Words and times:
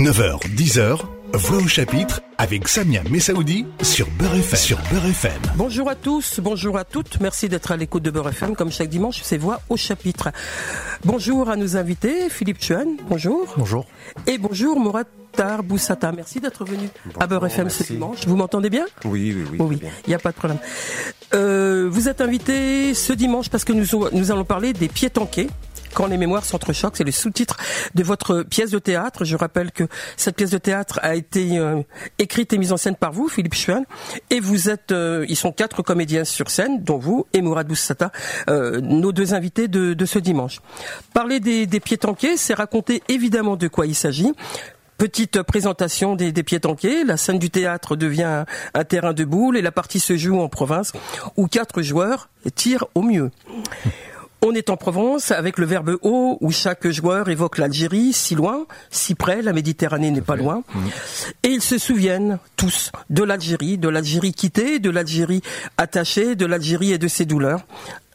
9h, 0.00 0.40
10h, 0.56 0.98
Voix 1.34 1.58
au 1.58 1.68
chapitre 1.68 2.22
avec 2.38 2.68
Samia 2.68 3.02
Messaoudi 3.10 3.66
sur 3.82 4.08
Beurre 4.12 4.36
FM. 4.36 4.58
Sur 4.58 4.78
Beurre 4.90 5.04
FM. 5.04 5.42
Bonjour 5.56 5.90
à 5.90 5.94
tous, 5.94 6.40
bonjour 6.40 6.78
à 6.78 6.84
toutes. 6.84 7.20
Merci 7.20 7.50
d'être 7.50 7.70
à 7.70 7.76
l'écoute 7.76 8.02
de 8.02 8.10
Beurre 8.10 8.30
FM. 8.30 8.56
Comme 8.56 8.70
chaque 8.70 8.88
dimanche, 8.88 9.20
c'est 9.22 9.36
Voix 9.36 9.60
au 9.68 9.76
chapitre. 9.76 10.30
Bonjour 11.04 11.50
à 11.50 11.56
nos 11.56 11.76
invités. 11.76 12.30
Philippe 12.30 12.62
Chuan, 12.62 12.96
bonjour. 13.10 13.52
Bonjour. 13.58 13.84
Et 14.26 14.38
bonjour 14.38 14.80
Mourad 14.80 15.06
Tar 15.32 15.62
Boussata. 15.62 16.12
Merci 16.12 16.40
d'être 16.40 16.64
venu 16.64 16.88
à 17.20 17.26
Beurre 17.26 17.48
FM 17.48 17.68
ce 17.68 17.82
dimanche. 17.82 18.26
Vous 18.26 18.36
m'entendez 18.36 18.70
bien? 18.70 18.86
Oui, 19.04 19.36
oui, 19.36 19.44
oui. 19.52 19.58
Oui, 19.60 19.78
il 20.06 20.08
n'y 20.08 20.14
a 20.14 20.18
pas 20.18 20.30
de 20.30 20.36
problème. 20.36 20.60
Euh, 21.34 21.90
vous 21.92 22.08
êtes 22.08 22.22
invité 22.22 22.94
ce 22.94 23.12
dimanche 23.12 23.50
parce 23.50 23.64
que 23.64 23.74
nous, 23.74 23.84
nous 24.12 24.32
allons 24.32 24.46
parler 24.46 24.72
des 24.72 24.88
pieds 24.88 25.10
tanqués 25.10 25.48
quand 25.94 26.06
les 26.06 26.16
mémoires 26.16 26.44
s'entrechoquent, 26.44 26.96
c'est 26.96 27.04
le 27.04 27.12
sous-titre 27.12 27.56
de 27.94 28.02
votre 28.02 28.42
pièce 28.42 28.70
de 28.70 28.78
théâtre. 28.78 29.24
Je 29.24 29.36
rappelle 29.36 29.72
que 29.72 29.84
cette 30.16 30.36
pièce 30.36 30.50
de 30.50 30.58
théâtre 30.58 30.98
a 31.02 31.14
été 31.14 31.58
euh, 31.58 31.82
écrite 32.18 32.52
et 32.52 32.58
mise 32.58 32.72
en 32.72 32.76
scène 32.76 32.96
par 32.96 33.12
vous, 33.12 33.28
Philippe 33.28 33.54
Chuan, 33.54 33.84
et 34.30 34.40
vous 34.40 34.68
êtes, 34.68 34.92
euh, 34.92 35.24
ils 35.28 35.36
sont 35.36 35.52
quatre 35.52 35.82
comédiens 35.82 36.24
sur 36.24 36.50
scène, 36.50 36.82
dont 36.82 36.98
vous 36.98 37.26
et 37.32 37.42
Mourad 37.42 37.66
Boussata, 37.66 38.12
euh, 38.48 38.80
nos 38.80 39.12
deux 39.12 39.34
invités 39.34 39.68
de, 39.68 40.04
ce 40.04 40.18
dimanche. 40.18 40.60
Parler 41.14 41.40
des, 41.40 41.66
des 41.66 41.80
pieds 41.80 41.98
tanqués, 41.98 42.36
c'est 42.36 42.54
raconter 42.54 43.02
évidemment 43.08 43.56
de 43.56 43.68
quoi 43.68 43.86
il 43.86 43.94
s'agit. 43.94 44.32
Petite 45.00 45.42
présentation 45.42 46.14
des, 46.14 46.30
des 46.30 46.42
pieds 46.42 46.60
tanqués. 46.60 47.04
La 47.04 47.16
scène 47.16 47.38
du 47.38 47.48
théâtre 47.48 47.96
devient 47.96 48.44
un 48.74 48.84
terrain 48.84 49.14
de 49.14 49.24
boules 49.24 49.56
et 49.56 49.62
la 49.62 49.72
partie 49.72 50.00
se 50.00 50.16
joue 50.16 50.40
en 50.40 50.48
province 50.48 50.92
où 51.36 51.46
quatre 51.46 51.80
joueurs 51.80 52.28
tirent 52.54 52.86
au 52.94 53.02
mieux. 53.02 53.30
On 54.42 54.52
est 54.52 54.70
en 54.70 54.76
Provence 54.76 55.32
avec 55.32 55.58
le 55.58 55.66
verbe 55.66 55.98
haut 56.00 56.38
où 56.40 56.50
chaque 56.50 56.88
joueur 56.88 57.28
évoque 57.28 57.58
l'Algérie, 57.58 58.14
si 58.14 58.34
loin, 58.34 58.66
si 58.90 59.14
près, 59.14 59.42
la 59.42 59.52
Méditerranée 59.52 60.10
n'est 60.10 60.22
pas 60.22 60.36
loin. 60.36 60.62
Mmh. 60.74 60.78
Et 61.42 61.48
ils 61.48 61.62
se 61.62 61.76
souviennent 61.76 62.38
tous 62.56 62.90
de 63.10 63.22
l'Algérie, 63.22 63.76
de 63.76 63.88
l'Algérie 63.88 64.32
quittée, 64.32 64.78
de 64.78 64.88
l'Algérie 64.88 65.42
attachée, 65.76 66.36
de 66.36 66.46
l'Algérie 66.46 66.92
et 66.92 66.98
de 66.98 67.08
ses 67.08 67.26
douleurs. 67.26 67.60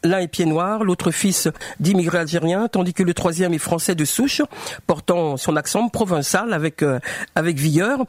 L'un 0.06 0.20
est 0.20 0.28
pied 0.28 0.46
noir, 0.46 0.84
l'autre 0.84 1.10
fils 1.10 1.48
d'immigrés 1.80 2.18
algériens, 2.18 2.68
tandis 2.68 2.94
que 2.94 3.02
le 3.02 3.12
troisième 3.12 3.52
est 3.54 3.58
français 3.58 3.96
de 3.96 4.04
souche, 4.04 4.40
portant 4.86 5.36
son 5.36 5.56
accent 5.56 5.88
provençal 5.88 6.52
avec 6.52 6.82
euh, 6.82 7.00
vigueur. 7.36 8.04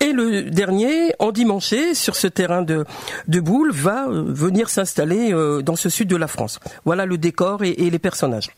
Et 0.00 0.12
le 0.12 0.42
dernier, 0.42 1.14
endimanché 1.18 1.94
sur 1.94 2.16
ce 2.16 2.26
terrain 2.26 2.62
de 2.62 2.86
de 3.28 3.40
boule, 3.40 3.72
va 3.72 4.08
euh, 4.08 4.24
venir 4.26 4.70
s'installer 4.70 5.34
euh, 5.34 5.60
dans 5.60 5.76
ce 5.76 5.90
sud 5.90 6.08
de 6.08 6.16
la 6.16 6.28
France. 6.28 6.60
Voilà 6.86 7.04
le 7.04 7.18
décor 7.18 7.62
et, 7.62 7.74
les 7.74 7.98
personnages. 7.98 8.50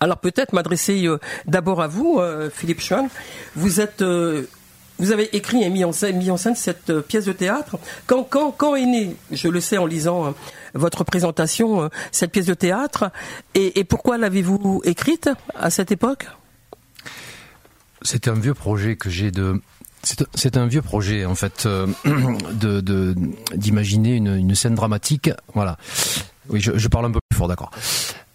Alors 0.00 0.18
peut-être 0.18 0.52
m'adresser 0.52 1.06
d'abord 1.46 1.80
à 1.80 1.86
vous, 1.86 2.20
Philippe 2.52 2.80
Schwann. 2.80 3.08
Vous 3.54 3.80
êtes 3.80 4.02
avez 5.10 5.36
écrit 5.36 5.62
et 5.62 5.68
mis 5.68 5.84
en 5.84 5.92
scène, 5.92 6.30
en 6.30 6.36
scène 6.36 6.54
cette 6.54 7.00
pièce 7.00 7.26
de 7.26 7.32
théâtre. 7.32 7.78
Quand, 8.06 8.22
quand, 8.22 8.52
quand 8.52 8.74
est 8.76 8.86
née, 8.86 9.16
je 9.30 9.48
le 9.48 9.60
sais 9.60 9.76
en 9.76 9.86
lisant 9.86 10.34
votre 10.76 11.04
présentation, 11.04 11.82
euh, 11.82 11.88
cette 12.12 12.32
pièce 12.32 12.46
de 12.46 12.54
théâtre. 12.54 13.10
Et, 13.54 13.84
pourquoi 13.84 14.18
l'avez-vous 14.18 14.82
écrite 14.84 15.30
à 15.54 15.70
cette 15.70 15.92
époque? 15.92 16.26
C'est 18.02 18.28
un 18.28 18.34
vieux 18.34 18.54
projet 18.54 18.96
que 18.96 19.10
j'ai 19.10 19.30
de 19.30 19.60
c'est 20.34 20.56
un 20.56 20.66
vieux 20.68 20.82
projet 20.82 21.24
en 21.24 21.34
fait 21.34 21.66
euh, 21.66 21.88
de 22.52 23.14
d'imaginer 23.54 24.14
une, 24.14 24.54
scène 24.54 24.76
dramatique. 24.76 25.30
Voilà. 25.54 25.78
Oui, 26.48 26.60
je, 26.60 26.78
je 26.78 26.88
parle 26.88 27.06
un 27.06 27.10
peu 27.10 27.18
plus 27.28 27.36
fort, 27.36 27.48
d'accord. 27.48 27.70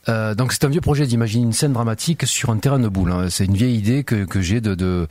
Euh, 0.10 0.34
donc 0.34 0.52
c'est 0.52 0.66
un 0.66 0.70
vieux 0.70 0.82
projet 0.82 1.06
d'imaginer 1.06 1.44
une 1.44 1.54
scène 1.54 1.74
dramatique 1.74 2.26
sur 2.26 2.50
un 2.50 2.58
terrain 2.58 2.80
de 2.80 2.88
boules. 2.88 3.12
Hein. 3.12 3.28
C'est 3.30 3.46
une 3.46 3.56
vieille 3.56 3.76
idée 3.76 4.04
que, 4.04 4.26
que 4.26 4.42
j'ai 4.42 4.62
de, 4.62 4.74
de, 4.74 5.08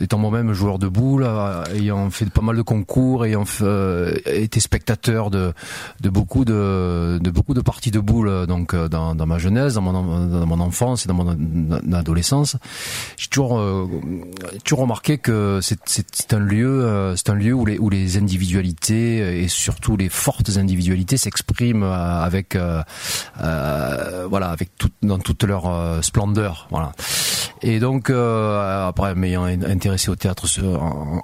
étant 0.00 0.18
moi-même 0.18 0.52
joueur 0.52 0.78
de 0.78 0.86
boules, 0.86 1.24
euh, 1.26 1.64
ayant 1.74 2.10
fait 2.10 2.30
pas 2.30 2.42
mal 2.42 2.56
de 2.56 2.62
concours, 2.62 3.24
ayant 3.24 3.44
euh, 3.62 4.14
été 4.26 4.60
spectateur 4.60 5.30
de, 5.30 5.52
de 6.00 6.08
beaucoup 6.08 6.44
de, 6.44 7.18
de 7.20 7.30
beaucoup 7.30 7.54
de 7.54 7.60
parties 7.60 7.90
de 7.90 8.00
boules 8.00 8.46
donc 8.46 8.74
dans, 8.74 9.14
dans 9.14 9.26
ma 9.26 9.38
jeunesse, 9.38 9.74
dans 9.74 9.82
mon, 9.82 10.26
dans 10.26 10.46
mon 10.46 10.60
enfance 10.60 11.04
et 11.04 11.08
dans 11.08 11.14
mon 11.14 11.92
adolescence. 11.92 12.56
J'ai 13.16 13.28
toujours 13.28 13.60
toujours 14.64 14.80
remarqué 14.80 15.18
que 15.18 15.60
c'est 15.62 16.32
un 16.32 16.38
lieu 16.38 17.14
c'est 17.16 17.30
un 17.30 17.34
lieu 17.34 17.52
où 17.52 17.64
les 17.66 17.78
où 17.78 17.90
les 17.90 18.16
individualités 18.16 19.42
et 19.42 19.48
surtout 19.48 19.96
les 19.96 20.08
fortes 20.08 20.56
individualités 20.56 21.16
s'expriment 21.16 21.84
avec 21.84 22.56
voilà, 24.28 24.50
avec 24.50 24.76
tout, 24.76 24.90
dans 25.02 25.18
toute 25.18 25.44
leur 25.44 25.66
euh, 25.66 26.02
splendeur, 26.02 26.66
voilà. 26.70 26.92
Et 27.62 27.80
donc 27.80 28.08
euh, 28.08 28.88
après 28.88 29.14
m'ayant 29.14 29.44
intéressé 29.44 30.10
au 30.10 30.16
théâtre 30.16 30.46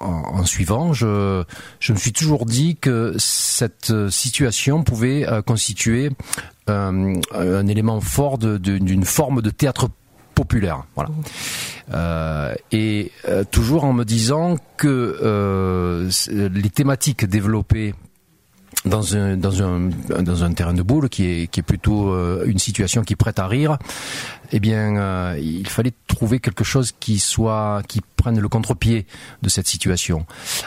en, 0.01 0.45
suivant, 0.45 0.93
je 0.93 1.45
je 1.79 1.93
me 1.93 1.99
suis 1.99 2.13
toujours 2.13 2.45
dit 2.45 2.77
que 2.77 3.15
cette 3.19 3.93
situation 4.11 4.83
pouvait 4.83 5.29
euh, 5.29 5.43
constituer 5.43 6.11
un 6.67 7.67
élément 7.67 8.01
fort 8.01 8.39
d'une 8.39 9.05
forme 9.05 9.43
de 9.43 9.51
théâtre 9.51 9.91
populaire. 10.35 10.85
Voilà. 10.95 11.11
Euh, 11.93 12.55
et 12.73 13.13
toujours 13.51 13.85
en 13.85 13.93
me 13.93 14.05
disant 14.05 14.57
que 14.77 15.19
euh, 15.23 16.11
les 16.31 16.71
thématiques 16.71 17.25
développées 17.25 17.95
dans 18.85 19.17
un, 19.17 19.37
dans 19.37 19.63
un, 19.63 19.91
dans 20.23 20.45
un 20.45 20.53
terrain 20.53 20.75
de 20.75 20.83
boule 20.83 21.09
qui 21.09 21.25
est, 21.27 21.47
qui 21.47 21.61
est 21.61 21.63
plutôt 21.65 22.13
euh, 22.13 22.45
une 22.47 22.59
situation 22.59 23.03
qui 23.03 23.17
prête 23.17 23.39
à 23.39 23.47
rire, 23.47 23.79
eh 24.53 24.61
bien, 24.61 24.97
euh, 24.97 25.39
il 25.41 25.67
fallait 25.69 25.93
trouver 26.07 26.39
quelque 26.39 26.65
chose 26.65 26.93
qui 26.99 27.19
soit, 27.19 27.83
qui 27.89 28.01
prenne 28.17 28.39
le 28.39 28.49
contre-pied 28.49 29.07
de 29.43 29.49
cette 29.49 29.67
situation, 29.67 30.27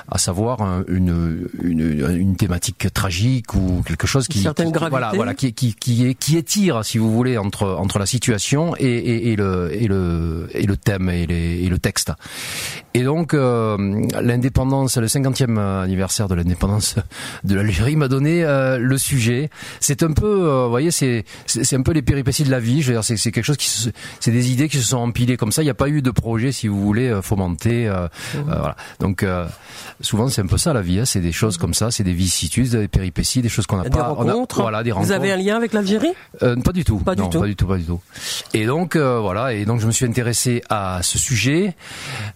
à 0.10 0.18
savoir 0.18 0.84
une, 0.88 1.48
une, 1.64 2.10
une, 2.16 2.36
thématique 2.36 2.94
tragique 2.94 3.54
ou 3.56 3.82
quelque 3.86 4.06
chose 4.06 4.28
qui, 4.28 4.44
qui 4.44 4.64
voilà, 4.90 5.12
voilà, 5.16 5.34
qui, 5.34 5.54
qui, 5.54 5.74
qui, 5.74 6.38
étire, 6.38 6.86
si 6.86 6.98
vous 6.98 7.12
voulez, 7.12 7.38
entre, 7.38 7.68
entre 7.68 7.98
la 7.98 8.06
situation 8.06 8.76
et, 8.78 8.86
et, 8.86 9.32
et 9.32 9.36
le, 9.36 9.74
et 9.74 9.88
le, 9.88 10.50
et 10.54 10.68
le 10.68 10.78
thème 10.78 11.10
et, 11.10 11.26
les, 11.26 11.64
et 11.64 11.70
le 11.70 11.80
texte. 11.80 12.12
Et 12.94 13.04
donc, 13.04 13.34
euh, 13.34 13.78
l'indépendance, 14.22 14.98
le 14.98 15.08
50e 15.08 15.58
anniversaire 15.84 16.28
de 16.28 16.36
l'indépendance 16.36 16.96
de 17.44 17.56
l'Algérie 17.56 17.96
m'a 17.96 18.08
donné 18.08 18.44
euh, 18.44 18.78
le 18.78 18.98
sujet. 18.98 19.50
C'est 19.80 20.04
un 20.04 20.12
peu, 20.12 20.64
vous 20.64 20.70
voyez, 20.70 20.92
c'est 20.92 21.26
c'est 21.46 21.76
un 21.76 21.82
peu 21.82 21.92
les 21.92 22.02
péripéties 22.02 22.44
de 22.44 22.52
la 22.52 22.60
vie. 22.60 22.82
Je 22.82 22.88
veux 22.88 22.94
dire, 22.94 23.04
c'est 23.04 23.32
quelque 23.32 23.46
chose 23.46 23.58
qui, 23.58 23.67
c'est 24.20 24.32
des 24.32 24.52
idées 24.52 24.70
qui 24.70 24.78
se 24.78 24.84
sont 24.84 24.98
empilées 24.98 25.38
comme 25.38 25.52
ça. 25.52 25.62
Il 25.62 25.66
n'y 25.66 25.72
a 25.72 25.76
pas 25.76 25.90
eu 25.90 26.02
de 26.02 26.12
projet, 26.12 26.52
si 26.52 26.68
vous 26.68 26.82
voulez, 26.82 27.10
euh, 27.10 27.22
fomenté. 27.22 27.88
Euh, 27.88 28.08
mmh. 28.36 28.40
voilà. 28.46 28.76
Donc 29.00 29.26
souvent, 30.02 30.28
c'est 30.30 30.42
un 30.42 30.48
peu 30.48 30.58
ça 30.58 30.74
la 30.74 30.82
vie. 30.82 31.00
Hein. 31.00 31.06
C'est 31.06 31.20
des 31.20 31.32
choses 31.32 31.58
comme 31.58 31.74
ça, 31.74 31.92
c'est 31.92 32.04
des 32.04 32.14
vicissitudes, 32.14 32.70
des 32.70 32.88
péripéties, 32.88 33.42
des 33.42 33.50
choses 33.50 33.66
qu'on 33.68 33.78
n'a 33.78 33.90
pas. 33.90 34.08
Rencontres. 34.08 34.62
voilà, 34.62 34.84
des 34.84 34.92
rencontres. 34.92 35.14
Vous 35.14 35.16
avez 35.16 35.32
un 35.32 35.38
lien 35.38 35.58
avec 35.58 35.74
l'Algérie? 35.74 36.14
Pas 36.40 36.74
du 36.74 36.84
tout. 36.84 36.98
Pas 37.00 37.16
du 37.16 37.28
tout. 37.30 37.40
Pas 37.40 37.48
du 37.48 37.56
tout, 37.56 37.68
pas 37.68 37.78
du 37.78 37.84
tout. 37.84 38.02
Et 38.54 38.66
donc 38.66 38.96
voilà, 38.96 39.54
et 39.54 39.66
donc 39.66 39.82
je 39.82 39.88
me 39.88 39.92
suis 39.92 40.06
intéressé 40.06 40.62
à 40.70 41.02
ce 41.04 41.18
sujet 41.18 41.76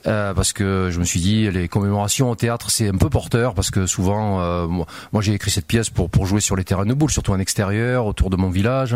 parce 0.04 0.54
que 0.54 0.90
je 0.92 1.00
me 1.00 1.06
suis 1.06 1.20
dit 1.20 1.50
les 1.52 1.68
commémorations 1.68 2.30
au 2.30 2.36
théâtre 2.36 2.70
c'est 2.70 2.90
un 2.90 2.98
peu 2.98 3.10
porteur 3.10 3.54
parce 3.54 3.72
que 3.72 3.86
souvent 3.86 4.68
moi, 4.68 4.86
moi 5.12 5.22
j'ai 5.22 5.34
écrit 5.34 5.52
cette 5.52 5.68
pièce 5.68 5.90
pour, 5.90 6.10
pour 6.10 6.26
jouer 6.26 6.42
sur 6.42 6.56
les 6.56 6.64
terrains 6.64 6.86
de 6.86 6.94
boule, 6.94 7.12
surtout 7.12 7.32
en 7.32 7.40
extérieur, 7.40 8.06
autour 8.06 8.30
de 8.30 8.38
mon 8.38 8.50
village. 8.50 8.96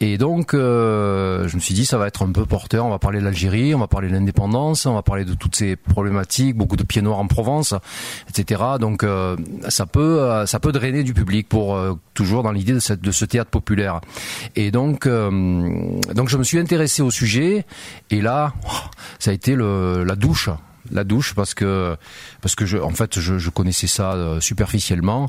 Et 0.00 0.18
donc, 0.18 0.54
euh, 0.54 1.48
je 1.48 1.56
me 1.58 1.62
suis 1.62 1.74
dit, 1.74 1.84
ça 1.84 1.98
va 1.98 2.06
être 2.06 2.24
un 2.24 2.32
peu 2.32 2.46
porteur. 2.46 2.86
On 2.86 2.90
va 2.90 2.98
parler 2.98 3.20
de 3.20 3.24
l'Algérie, 3.24 3.74
on 3.74 3.78
va 3.78 3.88
parler 3.88 4.08
de 4.08 4.14
l'indépendance, 4.14 4.86
on 4.86 4.94
va 4.94 5.02
parler 5.02 5.24
de 5.24 5.34
toutes 5.34 5.56
ces 5.56 5.76
problématiques, 5.76 6.56
beaucoup 6.56 6.76
de 6.76 6.84
pieds 6.84 7.02
noirs 7.02 7.18
en 7.18 7.26
Provence, 7.26 7.74
etc. 8.28 8.62
Donc, 8.80 9.02
euh, 9.02 9.36
ça 9.68 9.86
peut, 9.86 10.20
euh, 10.20 10.46
ça 10.46 10.60
peut 10.60 10.72
drainer 10.72 11.02
du 11.04 11.14
public 11.14 11.48
pour 11.48 11.78
toujours 12.14 12.42
dans 12.42 12.52
l'idée 12.52 12.72
de, 12.72 13.10
ce 13.10 13.24
théâtre 13.24 13.50
populaire. 13.50 14.00
Et 14.56 14.70
donc, 14.70 15.06
donc, 15.08 16.28
je 16.28 16.36
me 16.36 16.44
suis 16.44 16.58
intéressé 16.58 17.02
au 17.02 17.10
sujet. 17.10 17.66
Et 18.10 18.20
là, 18.20 18.54
ça 19.18 19.30
a 19.30 19.34
été 19.34 19.56
la 19.56 20.16
douche 20.16 20.48
la 20.90 21.04
douche 21.04 21.34
parce 21.34 21.54
que 21.54 21.96
parce 22.40 22.54
que 22.54 22.66
je 22.66 22.78
en 22.78 22.90
fait 22.90 23.18
je, 23.18 23.50
connaissais 23.50 23.86
ça 23.86 24.14
euh, 24.14 24.40
superficiellement 24.40 25.28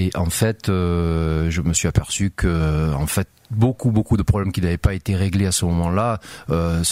et 0.00 0.10
en 0.16 0.30
fait 0.30 0.68
euh, 0.68 1.50
je 1.50 1.60
me 1.60 1.74
suis 1.74 1.86
aperçu 1.86 2.30
que 2.30 2.92
en 2.94 3.06
fait 3.06 3.28
beaucoup 3.50 3.90
beaucoup 3.90 4.16
de 4.16 4.22
problèmes 4.22 4.52
qui 4.52 4.60
n'avaient 4.60 4.78
pas 4.78 4.94
été 4.94 5.16
réglés 5.16 5.46
à 5.46 5.52
ce 5.52 5.64
moment-là, 5.64 6.20
euh, 6.50 6.82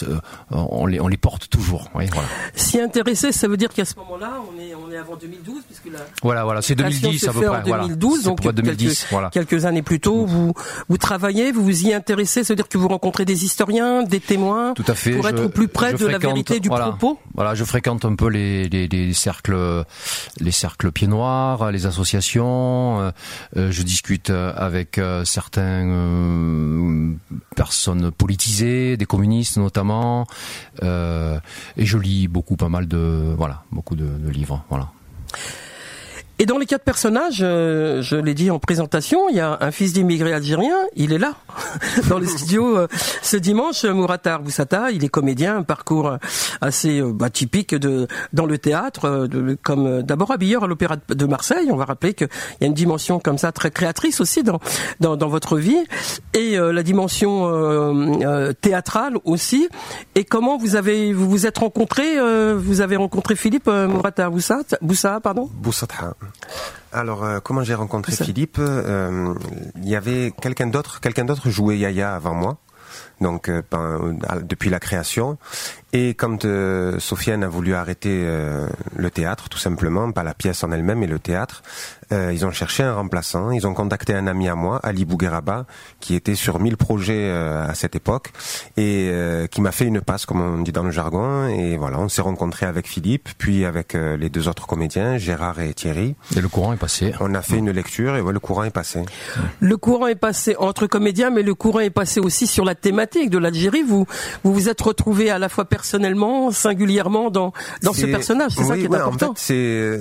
on, 0.50 0.86
les, 0.86 1.00
on 1.00 1.08
les 1.08 1.16
porte 1.16 1.48
toujours. 1.48 1.90
Oui, 1.94 2.06
voilà. 2.12 2.28
S'y 2.54 2.80
intéresser, 2.80 3.32
ça 3.32 3.48
veut 3.48 3.56
dire 3.56 3.72
qu'à 3.72 3.84
ce 3.84 3.94
moment-là, 3.96 4.40
on 4.50 4.60
est, 4.60 4.74
on 4.74 4.90
est 4.90 4.96
avant 4.96 5.16
2012, 5.16 5.62
puisque 5.66 5.86
la, 5.92 6.00
voilà, 6.22 6.44
voilà, 6.44 6.62
c'est 6.62 6.74
2010 6.74 7.28
à 7.28 7.32
peu 7.32 7.42
près. 7.42 7.62
2012, 7.62 8.24
donc 8.24 8.40
quelques, 8.40 8.56
2010, 8.56 9.06
voilà. 9.10 9.30
quelques 9.30 9.64
années 9.64 9.82
plus 9.82 10.00
tôt, 10.00 10.26
vous 10.26 10.52
vous 10.88 10.98
travaillez, 10.98 11.52
vous 11.52 11.62
vous 11.62 11.86
y 11.86 11.92
intéressez, 11.92 12.44
ça 12.44 12.52
veut 12.52 12.56
dire 12.56 12.68
que 12.68 12.78
vous 12.78 12.88
rencontrez 12.88 13.24
des 13.24 13.44
historiens, 13.44 14.02
des 14.02 14.20
témoins, 14.20 14.74
tout 14.74 14.84
à 14.86 14.94
fait, 14.94 15.12
pour 15.12 15.28
être 15.28 15.48
plus 15.48 15.68
près 15.68 15.92
de 15.94 16.06
la 16.06 16.18
vérité 16.18 16.60
du 16.60 16.68
voilà, 16.68 16.88
propos. 16.88 17.18
Voilà, 17.34 17.54
je 17.54 17.64
fréquente 17.64 18.04
un 18.04 18.14
peu 18.14 18.28
les, 18.28 18.68
les, 18.68 18.88
les 18.88 19.12
cercles, 19.12 19.84
les 20.40 20.50
cercles 20.52 20.90
pieds 20.90 21.06
noirs, 21.06 21.70
les 21.70 21.86
associations. 21.86 22.97
Euh, 22.98 23.10
euh 23.56 23.70
je 23.70 23.82
discute 23.82 24.30
avec 24.30 24.98
euh, 24.98 25.24
certains 25.24 25.86
euh, 25.86 27.14
personnes 27.56 28.10
politisées, 28.10 28.96
des 28.96 29.06
communistes 29.06 29.56
notamment. 29.56 30.26
Et 30.82 31.86
je 31.86 31.98
lis 31.98 32.28
beaucoup, 32.28 32.56
pas 32.56 32.68
mal 32.68 32.88
de 32.88 33.34
voilà, 33.36 33.64
beaucoup 33.72 33.96
de 33.96 34.28
livres, 34.30 34.64
voilà. 34.68 34.90
Et 36.40 36.46
dans 36.46 36.56
les 36.56 36.66
quatre 36.66 36.84
personnages, 36.84 37.40
euh, 37.42 38.00
je 38.00 38.14
l'ai 38.14 38.32
dit 38.32 38.52
en 38.52 38.60
présentation, 38.60 39.28
il 39.28 39.34
y 39.34 39.40
a 39.40 39.58
un 39.60 39.72
fils 39.72 39.92
d'immigré 39.92 40.32
algérien, 40.32 40.76
il 40.94 41.12
est 41.12 41.18
là, 41.18 41.34
dans 42.08 42.20
les 42.20 42.28
studios 42.28 42.78
euh, 42.78 42.86
ce 43.22 43.36
dimanche. 43.36 43.84
Mouratar 43.84 44.40
Boussata, 44.42 44.92
il 44.92 45.02
est 45.02 45.08
comédien, 45.08 45.56
un 45.56 45.62
parcours 45.64 46.16
assez 46.60 47.00
euh, 47.00 47.12
bah, 47.12 47.28
typique 47.28 47.74
de 47.74 48.06
dans 48.32 48.46
le 48.46 48.56
théâtre, 48.56 49.28
comme 49.64 50.02
d'abord 50.02 50.30
habilleur 50.30 50.62
à 50.62 50.68
l'Opéra 50.68 50.94
de 51.08 51.26
Marseille. 51.26 51.70
On 51.72 51.76
va 51.76 51.86
rappeler 51.86 52.14
qu'il 52.14 52.28
y 52.60 52.64
a 52.64 52.66
une 52.68 52.74
dimension 52.74 53.18
comme 53.18 53.38
ça 53.38 53.50
très 53.50 53.72
créatrice 53.72 54.20
aussi 54.20 54.44
dans 54.44 54.60
dans, 55.00 55.16
dans 55.16 55.28
votre 55.28 55.58
vie, 55.58 55.84
et 56.34 56.56
la 56.56 56.82
dimension 56.84 57.50
théâtrale 58.60 59.14
aussi. 59.24 59.68
Et 60.14 60.24
comment 60.24 60.56
vous 60.56 60.76
avez 60.76 61.12
vous 61.12 61.28
vous 61.28 61.46
êtes 61.46 61.58
rencontrés 61.58 62.16
Vous 62.54 62.80
avez 62.80 62.96
rencontré 62.96 63.34
Philippe 63.34 63.66
Mouratar 63.66 64.30
Boussata, 64.30 64.78
Boussa, 64.80 65.20
pardon? 65.20 65.48
Boussata. 65.52 66.14
Alors, 66.92 67.24
euh, 67.24 67.40
comment 67.40 67.62
j'ai 67.62 67.74
rencontré 67.74 68.12
Philippe 68.12 68.58
euh, 68.58 69.34
Il 69.76 69.88
y 69.88 69.96
avait 69.96 70.32
quelqu'un 70.40 70.66
d'autre, 70.66 71.00
quelqu'un 71.00 71.24
d'autre 71.24 71.50
jouait 71.50 71.78
Yaya 71.78 72.14
avant 72.14 72.34
moi 72.34 72.58
donc 73.20 73.48
euh, 73.48 73.62
ben, 73.70 74.16
depuis 74.42 74.70
la 74.70 74.80
création. 74.80 75.38
Et 75.92 76.10
quand 76.14 76.44
euh, 76.44 76.98
Sofiane 76.98 77.42
a 77.42 77.48
voulu 77.48 77.74
arrêter 77.74 78.10
euh, 78.12 78.68
le 78.94 79.10
théâtre, 79.10 79.48
tout 79.48 79.58
simplement, 79.58 80.10
pas 80.12 80.22
la 80.22 80.34
pièce 80.34 80.62
en 80.62 80.70
elle-même, 80.70 80.98
mais 80.98 81.06
le 81.06 81.18
théâtre, 81.18 81.62
ils 82.10 82.46
ont 82.46 82.50
cherché 82.50 82.82
un 82.82 82.94
remplaçant. 82.94 83.50
Ils 83.50 83.66
ont 83.66 83.74
contacté 83.74 84.14
un 84.14 84.26
ami 84.26 84.48
à 84.48 84.54
moi, 84.54 84.80
Ali 84.82 85.04
Bougueraba, 85.04 85.66
qui 86.00 86.14
était 86.14 86.34
sur 86.34 86.58
1000 86.58 86.78
projets 86.78 87.30
à 87.30 87.74
cette 87.74 87.94
époque 87.96 88.30
et 88.78 89.12
qui 89.50 89.60
m'a 89.60 89.72
fait 89.72 89.84
une 89.84 90.00
passe, 90.00 90.24
comme 90.24 90.40
on 90.40 90.62
dit 90.62 90.72
dans 90.72 90.84
le 90.84 90.90
jargon. 90.90 91.48
Et 91.48 91.76
voilà, 91.76 91.98
on 91.98 92.08
s'est 92.08 92.22
rencontré 92.22 92.64
avec 92.64 92.86
Philippe, 92.86 93.28
puis 93.36 93.66
avec 93.66 93.92
les 93.92 94.30
deux 94.30 94.48
autres 94.48 94.66
comédiens, 94.66 95.18
Gérard 95.18 95.60
et 95.60 95.74
Thierry. 95.74 96.16
Et 96.34 96.40
le 96.40 96.48
courant 96.48 96.72
est 96.72 96.78
passé. 96.78 97.12
On 97.20 97.34
a 97.34 97.42
fait 97.42 97.58
une 97.58 97.72
lecture 97.72 98.16
et 98.16 98.22
voilà, 98.22 98.32
le 98.32 98.40
courant 98.40 98.64
est 98.64 98.70
passé. 98.70 99.02
Le 99.60 99.76
courant 99.76 100.06
est 100.06 100.14
passé 100.14 100.56
entre 100.58 100.86
comédiens, 100.86 101.28
mais 101.28 101.42
le 101.42 101.54
courant 101.54 101.80
est 101.80 101.90
passé 101.90 102.20
aussi 102.20 102.46
sur 102.46 102.64
la 102.64 102.74
thématique 102.74 103.28
de 103.28 103.36
l'Algérie. 103.36 103.82
Vous, 103.82 104.06
vous 104.44 104.54
vous 104.54 104.70
êtes 104.70 104.80
retrouvé 104.80 105.28
à 105.28 105.38
la 105.38 105.50
fois 105.50 105.66
personnellement, 105.78 106.50
singulièrement 106.50 107.30
dans 107.30 107.52
dans 107.82 107.92
ce 107.92 108.06
personnage. 108.06 108.52
C'est 108.56 108.64
ça 108.64 108.76
qui 108.76 108.84
est 108.84 108.94
important. 108.94 109.30
En 109.30 109.34
fait, 109.34 109.40
c'est 109.40 109.98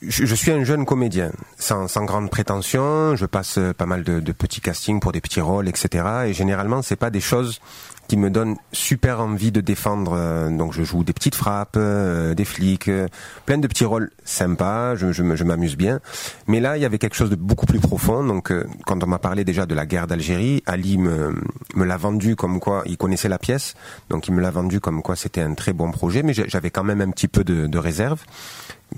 je, 0.00 0.34
suis 0.34 0.52
un 0.52 0.62
jeune 0.62 0.84
comédien, 0.84 1.32
sans, 1.58 1.88
sans 1.88 2.04
grande 2.04 2.30
prétention. 2.30 3.16
Je 3.16 3.26
passe 3.26 3.58
pas 3.76 3.86
mal 3.86 4.04
de, 4.04 4.20
de, 4.20 4.32
petits 4.32 4.60
castings 4.60 5.00
pour 5.00 5.12
des 5.12 5.20
petits 5.20 5.40
rôles, 5.40 5.68
etc. 5.68 6.04
Et 6.26 6.34
généralement, 6.34 6.82
c'est 6.82 6.96
pas 6.96 7.10
des 7.10 7.20
choses 7.20 7.60
qui 8.08 8.16
me 8.16 8.30
donne 8.30 8.56
super 8.72 9.20
envie 9.20 9.52
de 9.52 9.60
défendre. 9.60 10.14
Euh, 10.14 10.50
donc 10.50 10.72
je 10.72 10.82
joue 10.82 11.04
des 11.04 11.12
petites 11.12 11.34
frappes, 11.34 11.76
euh, 11.76 12.34
des 12.34 12.46
flics, 12.46 12.88
euh, 12.88 13.06
plein 13.46 13.58
de 13.58 13.66
petits 13.68 13.84
rôles 13.84 14.10
sympas. 14.24 14.94
Je, 14.96 15.12
je, 15.12 15.36
je 15.36 15.44
m'amuse 15.44 15.76
bien. 15.76 16.00
Mais 16.46 16.58
là, 16.60 16.76
il 16.76 16.82
y 16.82 16.86
avait 16.86 16.98
quelque 16.98 17.14
chose 17.14 17.30
de 17.30 17.36
beaucoup 17.36 17.66
plus 17.66 17.80
profond. 17.80 18.24
Donc 18.24 18.52
quand 18.86 19.04
on 19.04 19.06
m'a 19.06 19.18
parlé 19.18 19.44
déjà 19.44 19.66
de 19.66 19.74
la 19.74 19.86
guerre 19.86 20.06
d'Algérie, 20.06 20.62
Ali 20.66 20.96
me, 20.98 21.34
me 21.74 21.84
l'a 21.84 21.98
vendu 21.98 22.34
comme 22.34 22.58
quoi 22.60 22.82
il 22.86 22.96
connaissait 22.96 23.28
la 23.28 23.38
pièce. 23.38 23.74
Donc 24.08 24.26
il 24.26 24.34
me 24.34 24.40
l'a 24.40 24.50
vendu 24.50 24.80
comme 24.80 25.02
quoi 25.02 25.14
c'était 25.14 25.42
un 25.42 25.54
très 25.54 25.74
bon 25.74 25.90
projet. 25.90 26.22
Mais 26.22 26.32
j'avais 26.32 26.70
quand 26.70 26.84
même 26.84 27.02
un 27.02 27.10
petit 27.10 27.28
peu 27.28 27.44
de, 27.44 27.66
de 27.66 27.78
réserve 27.78 28.24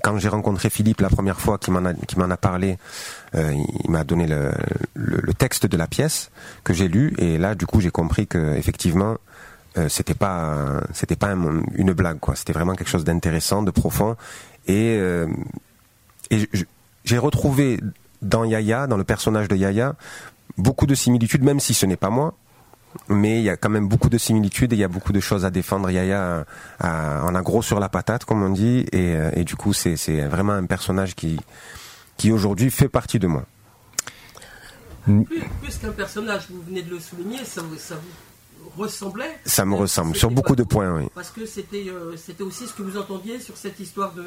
quand 0.03 0.17
j'ai 0.17 0.29
rencontré 0.29 0.69
Philippe 0.69 1.01
la 1.01 1.09
première 1.09 1.39
fois 1.39 1.57
qui 1.57 1.71
m'en 1.71 1.85
a, 1.85 1.93
qui 1.93 2.17
m'en 2.17 2.29
a 2.29 2.37
parlé, 2.37 2.77
euh, 3.35 3.53
il 3.83 3.91
m'a 3.91 4.03
donné 4.03 4.27
le, 4.27 4.51
le, 4.93 5.33
texte 5.33 5.65
de 5.65 5.77
la 5.77 5.87
pièce 5.87 6.31
que 6.63 6.73
j'ai 6.73 6.87
lu 6.87 7.13
et 7.17 7.37
là 7.37 7.55
du 7.55 7.65
coup 7.65 7.81
j'ai 7.81 7.91
compris 7.91 8.27
que 8.27 8.55
effectivement 8.55 9.17
euh, 9.77 9.89
c'était 9.89 10.13
pas 10.13 10.81
c'était 10.93 11.15
pas 11.15 11.31
une 11.31 11.93
blague 11.93 12.19
quoi, 12.19 12.35
c'était 12.35 12.53
vraiment 12.53 12.75
quelque 12.75 12.89
chose 12.89 13.03
d'intéressant, 13.03 13.63
de 13.63 13.71
profond 13.71 14.15
et 14.67 14.97
euh, 14.99 15.27
et 16.29 16.47
j'ai 17.03 17.17
retrouvé 17.17 17.79
dans 18.21 18.43
Yaya, 18.43 18.87
dans 18.87 18.97
le 18.97 19.03
personnage 19.03 19.47
de 19.47 19.55
Yaya, 19.55 19.95
beaucoup 20.57 20.85
de 20.85 20.95
similitudes, 20.95 21.43
même 21.43 21.59
si 21.59 21.73
ce 21.73 21.85
n'est 21.85 21.97
pas 21.97 22.09
moi, 22.09 22.33
mais 23.07 23.39
il 23.39 23.43
y 23.43 23.49
a 23.49 23.57
quand 23.57 23.69
même 23.69 23.87
beaucoup 23.87 24.09
de 24.09 24.17
similitudes 24.17 24.73
et 24.73 24.75
il 24.75 24.79
y 24.79 24.83
a 24.83 24.87
beaucoup 24.87 25.13
de 25.13 25.19
choses 25.19 25.45
à 25.45 25.49
défendre. 25.51 25.89
Yaya 25.89 26.45
a, 26.79 27.23
en 27.23 27.35
a 27.35 27.41
gros 27.41 27.61
sur 27.61 27.79
la 27.79 27.89
patate, 27.89 28.25
comme 28.25 28.43
on 28.43 28.49
dit, 28.49 28.85
et, 28.91 29.15
euh, 29.15 29.31
et 29.35 29.43
du 29.43 29.55
coup, 29.55 29.73
c'est 29.73 29.95
vraiment 30.27 30.53
un 30.53 30.65
personnage 30.65 31.15
qui, 31.15 31.39
qui 32.17 32.31
aujourd'hui 32.31 32.71
fait 32.71 32.89
partie 32.89 33.19
de 33.19 33.27
moi. 33.27 33.45
Plus, 35.03 35.25
plus 35.61 35.77
qu'un 35.79 35.91
personnage, 35.91 36.43
vous 36.49 36.61
venez 36.61 36.83
de 36.83 36.91
le 36.91 36.99
souligner, 36.99 37.39
ça, 37.43 37.61
ça 37.77 37.95
vous 37.95 38.30
ressemblait 38.77 39.39
Ça 39.45 39.65
me 39.65 39.75
ressemble, 39.75 40.15
sur 40.15 40.31
beaucoup 40.31 40.55
de 40.55 40.63
points, 40.63 40.93
oui. 40.95 41.07
Parce 41.13 41.29
que 41.29 41.45
c'était 41.45 41.87
euh, 41.89 42.15
c'était 42.17 42.43
aussi 42.43 42.67
ce 42.67 42.73
que 42.73 42.81
vous 42.81 42.97
entendiez 42.97 43.39
sur 43.39 43.57
cette 43.57 43.79
histoire 43.79 44.13
de... 44.13 44.23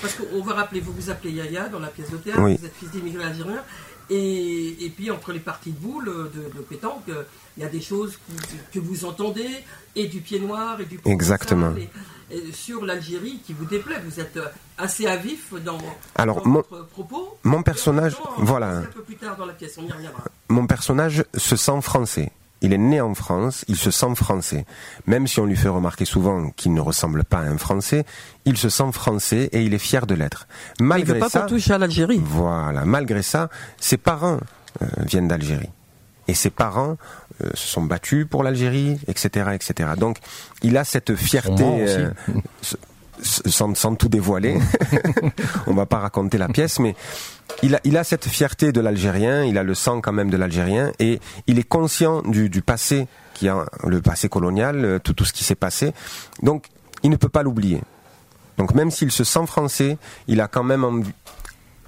Parce 0.00 0.14
qu'on 0.14 0.42
va 0.42 0.54
rappeler, 0.54 0.80
vous 0.80 0.92
vous 0.92 1.10
appelez 1.10 1.32
Yaya 1.32 1.68
dans 1.68 1.78
la 1.78 1.88
pièce 1.88 2.10
de 2.10 2.16
théâtre, 2.16 2.40
vous 2.40 2.66
êtes 2.66 2.74
fils 2.74 2.90
d'immigrés 2.90 3.24
algériens, 3.24 3.62
et, 4.10 4.84
et, 4.84 4.90
puis 4.90 5.10
entre 5.10 5.32
les 5.32 5.40
parties 5.40 5.72
de 5.72 5.78
boules, 5.78 6.30
de, 6.34 6.56
de 6.56 6.62
pétanque, 6.62 7.08
il 7.56 7.62
y 7.62 7.66
a 7.66 7.68
des 7.68 7.80
choses 7.80 8.18
que, 8.72 8.78
vous 8.78 9.04
entendez, 9.04 9.48
et 9.94 10.08
du 10.08 10.20
pied 10.20 10.40
noir, 10.40 10.80
et 10.80 10.84
du 10.84 11.00
Exactement. 11.06 11.72
sur 12.52 12.84
l'Algérie 12.84 13.40
qui 13.46 13.52
vous 13.52 13.64
déplaît. 13.64 14.00
Vous 14.04 14.20
êtes 14.20 14.38
assez 14.76 15.06
à 15.06 15.16
vif 15.16 15.54
dans, 15.64 15.78
Alors, 16.16 16.46
mon, 16.46 16.62
votre 16.68 16.86
propos. 16.86 17.38
Mon 17.44 17.62
personnage, 17.62 18.16
voilà. 18.38 18.78
Un 18.78 18.82
peu 18.82 19.02
plus 19.02 19.16
tard 19.16 19.36
dans 19.36 19.46
la 19.46 19.54
pièce, 19.54 19.78
on 19.78 19.86
y 19.86 19.92
reviendra. 19.92 20.24
Mon 20.48 20.66
personnage 20.66 21.24
se 21.34 21.56
sent 21.56 21.80
français. 21.80 22.32
Il 22.60 22.72
est 22.72 22.78
né 22.78 23.00
en 23.00 23.14
France, 23.14 23.64
il 23.68 23.76
se 23.76 23.90
sent 23.90 24.14
français. 24.14 24.64
Même 25.06 25.26
si 25.26 25.38
on 25.40 25.46
lui 25.46 25.56
fait 25.56 25.68
remarquer 25.68 26.04
souvent 26.04 26.50
qu'il 26.50 26.72
ne 26.72 26.80
ressemble 26.80 27.24
pas 27.24 27.38
à 27.38 27.42
un 27.42 27.58
Français, 27.58 28.04
il 28.46 28.56
se 28.56 28.70
sent 28.70 28.90
français 28.92 29.50
et 29.52 29.62
il 29.62 29.74
est 29.74 29.78
fier 29.78 30.06
de 30.06 30.14
l'être. 30.14 30.46
Malgré 30.80 31.16
il 31.16 31.20
veut 31.20 31.28
pas 31.28 31.40
qu'on 31.40 31.46
touche 31.46 31.70
à 31.70 31.78
l'Algérie. 31.78 32.22
Voilà. 32.24 32.84
Malgré 32.84 33.22
ça, 33.22 33.50
ses 33.78 33.98
parents 33.98 34.38
euh, 34.80 34.86
viennent 34.98 35.28
d'Algérie. 35.28 35.70
Et 36.26 36.32
ses 36.32 36.48
parents 36.48 36.96
euh, 37.42 37.50
se 37.52 37.66
sont 37.66 37.82
battus 37.82 38.26
pour 38.28 38.42
l'Algérie, 38.42 38.98
etc., 39.08 39.50
etc. 39.52 39.90
Donc, 39.98 40.18
il 40.62 40.78
a 40.78 40.84
cette 40.84 41.16
fierté. 41.16 41.64
Sans, 43.24 43.74
sans, 43.74 43.94
tout 43.94 44.10
dévoiler, 44.10 44.58
on 45.66 45.72
va 45.72 45.86
pas 45.86 45.98
raconter 45.98 46.36
la 46.36 46.48
pièce, 46.48 46.78
mais 46.78 46.94
il 47.62 47.74
a, 47.74 47.80
il 47.84 47.96
a 47.96 48.04
cette 48.04 48.26
fierté 48.26 48.70
de 48.70 48.80
l'Algérien, 48.80 49.44
il 49.44 49.56
a 49.56 49.62
le 49.62 49.74
sang 49.74 50.02
quand 50.02 50.12
même 50.12 50.28
de 50.28 50.36
l'Algérien, 50.36 50.92
et 50.98 51.20
il 51.46 51.58
est 51.58 51.66
conscient 51.66 52.20
du, 52.22 52.50
du 52.50 52.60
passé, 52.60 53.06
qui 53.32 53.48
a 53.48 53.64
le 53.82 54.02
passé 54.02 54.28
colonial, 54.28 54.84
euh, 54.84 54.98
tout, 54.98 55.14
tout 55.14 55.24
ce 55.24 55.32
qui 55.32 55.42
s'est 55.42 55.54
passé. 55.54 55.94
Donc, 56.42 56.66
il 57.02 57.10
ne 57.10 57.16
peut 57.16 57.30
pas 57.30 57.42
l'oublier. 57.42 57.80
Donc, 58.58 58.74
même 58.74 58.90
s'il 58.90 59.10
se 59.10 59.24
sent 59.24 59.46
français, 59.46 59.96
il 60.28 60.40
a 60.40 60.48
quand 60.48 60.62
même 60.62 60.84
envie, 60.84 61.12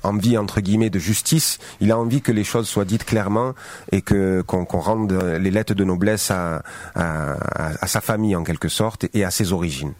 envie 0.06 0.38
entre 0.38 0.60
guillemets 0.60 0.90
de 0.90 0.98
justice. 0.98 1.58
Il 1.80 1.90
a 1.92 1.98
envie 1.98 2.20
que 2.20 2.32
les 2.32 2.44
choses 2.44 2.68
soient 2.68 2.84
dites 2.84 3.04
clairement 3.04 3.54
et 3.92 4.02
que 4.02 4.42
qu'on 4.42 4.64
rende 4.64 5.12
les 5.12 5.50
lettres 5.50 5.74
de 5.74 5.84
noblesse 5.84 6.30
à, 6.30 6.62
à, 6.94 7.86
sa 7.86 8.00
famille 8.00 8.36
en 8.36 8.44
quelque 8.44 8.68
sorte 8.68 9.06
et 9.14 9.24
à 9.24 9.30
ses 9.30 9.52
origines. 9.52 9.92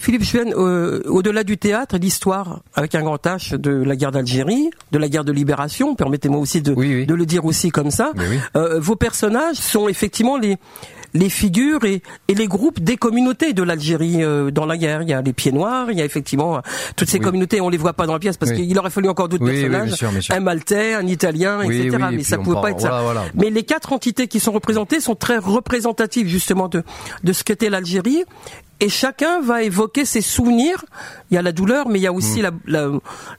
Philippe 0.00 0.24
Chuen, 0.24 0.52
euh, 0.56 1.02
au-delà 1.06 1.44
du 1.44 1.58
théâtre, 1.58 1.98
l'histoire 1.98 2.60
avec 2.74 2.94
un 2.94 3.02
grand 3.02 3.24
H 3.24 3.56
de 3.56 3.70
la 3.70 3.94
guerre 3.94 4.10
d'Algérie, 4.10 4.70
de 4.90 4.98
la 4.98 5.08
guerre 5.08 5.24
de 5.24 5.32
libération, 5.32 5.94
permettez-moi 5.94 6.40
aussi 6.40 6.62
de, 6.62 6.74
de 6.74 7.14
le 7.14 7.26
dire 7.26 7.44
aussi 7.44 7.70
comme 7.70 7.90
ça. 7.90 8.12
Euh, 8.56 8.80
vos 8.80 8.96
personnages 8.96 9.56
sont 9.56 9.88
effectivement 9.88 10.38
les 10.38 10.56
les 11.14 11.28
figures 11.28 11.84
et, 11.84 12.02
et 12.28 12.34
les 12.34 12.46
groupes 12.46 12.80
des 12.80 12.96
communautés 12.96 13.52
de 13.52 13.62
l'Algérie 13.62 14.22
euh, 14.22 14.50
dans 14.50 14.66
la 14.66 14.76
guerre. 14.76 15.02
Il 15.02 15.08
y 15.08 15.12
a 15.12 15.22
les 15.22 15.32
Pieds 15.32 15.52
Noirs, 15.52 15.90
il 15.90 15.98
y 15.98 16.02
a 16.02 16.04
effectivement 16.04 16.56
euh, 16.56 16.60
toutes 16.96 17.08
ces 17.08 17.18
communautés. 17.18 17.60
On 17.60 17.68
les 17.68 17.78
voit 17.78 17.92
pas 17.92 18.06
dans 18.06 18.14
la 18.14 18.18
pièce 18.18 18.36
parce 18.36 18.52
qu'il 18.52 18.78
aurait 18.78 18.90
fallu 18.90 19.08
encore 19.08 19.28
d'autres 19.28 19.44
personnages, 19.44 20.04
un 20.30 20.40
Maltais, 20.40 20.94
un 20.94 21.06
Italien, 21.06 21.62
etc. 21.62 21.96
mais 22.12 22.22
ça 22.22 22.38
pouvait 22.38 22.60
pas 22.60 22.70
être 22.70 22.80
ça. 22.80 23.02
Mais 23.34 23.50
les 23.50 23.62
quatre 23.62 23.92
entités 23.92 24.28
qui 24.28 24.40
sont 24.40 24.52
représentées 24.52 25.00
sont 25.00 25.14
très 25.14 25.38
représentatives 25.38 26.28
justement 26.28 26.68
de 26.68 26.82
de 27.24 27.32
ce 27.32 27.44
qu'était 27.44 27.70
l'Algérie 27.70 28.24
et 28.82 28.88
chacun 28.88 29.40
va 29.40 29.62
évoquer 29.62 30.04
ses 30.04 30.20
souvenirs. 30.20 30.84
Il 31.30 31.34
y 31.34 31.38
a 31.38 31.42
la 31.42 31.52
douleur, 31.52 31.88
mais 31.88 32.00
il 32.00 32.02
y 32.02 32.08
a 32.08 32.12
aussi 32.12 32.42
mm. 32.42 32.50
la, 32.66 32.90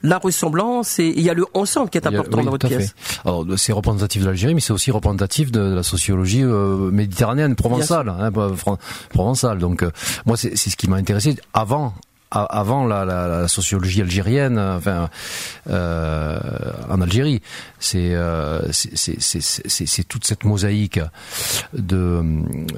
la, 0.02 0.18
ressemblance 0.18 0.98
et 0.98 1.12
il 1.14 1.20
y 1.20 1.28
a 1.28 1.34
le 1.34 1.44
ensemble 1.52 1.90
qui 1.90 1.98
est 1.98 2.06
important 2.06 2.42
dans 2.42 2.50
votre 2.50 2.66
pièce. 2.66 2.94
Alors 3.26 3.44
c'est 3.58 3.74
représentatif 3.74 4.22
de 4.22 4.26
l'Algérie, 4.26 4.54
mais 4.54 4.62
c'est 4.62 4.72
aussi 4.72 4.90
représentatif 4.90 5.52
de, 5.52 5.60
la 5.60 5.82
sociologie 5.82 6.42
euh, 6.42 6.90
méditerranéenne, 6.90 7.56
provençale, 7.56 8.08
hein, 8.08 8.32
provençale. 9.10 9.58
Donc 9.58 9.82
euh, 9.82 9.90
moi 10.24 10.38
c'est 10.38 10.56
ce 10.56 10.76
qui 10.76 10.88
m'a 10.88 10.96
intéressé 10.96 11.36
avant 11.52 11.92
avant 12.34 12.86
la, 12.86 13.04
la, 13.04 13.48
sociologie 13.48 14.00
algérienne, 14.00 14.58
enfin 14.58 15.08
euh, 15.68 16.38
en 16.88 17.00
Algérie, 17.00 17.40
c'est 17.78 18.10
euh, 18.12 18.60
toute 20.08 20.24
cette 20.26 20.44
mosaïque 20.44 21.00
de 21.72 22.22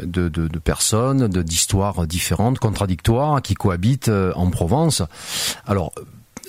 de, 0.02 0.28
de, 0.28 0.48
de 0.48 0.58
personnes, 0.58 1.28
d'histoires 1.28 2.06
différentes, 2.06 2.58
contradictoires, 2.58 3.42
qui 3.42 3.54
cohabitent 3.54 4.08
euh, 4.08 4.32
en 4.34 4.50
Provence. 4.50 5.02
Alors 5.66 5.92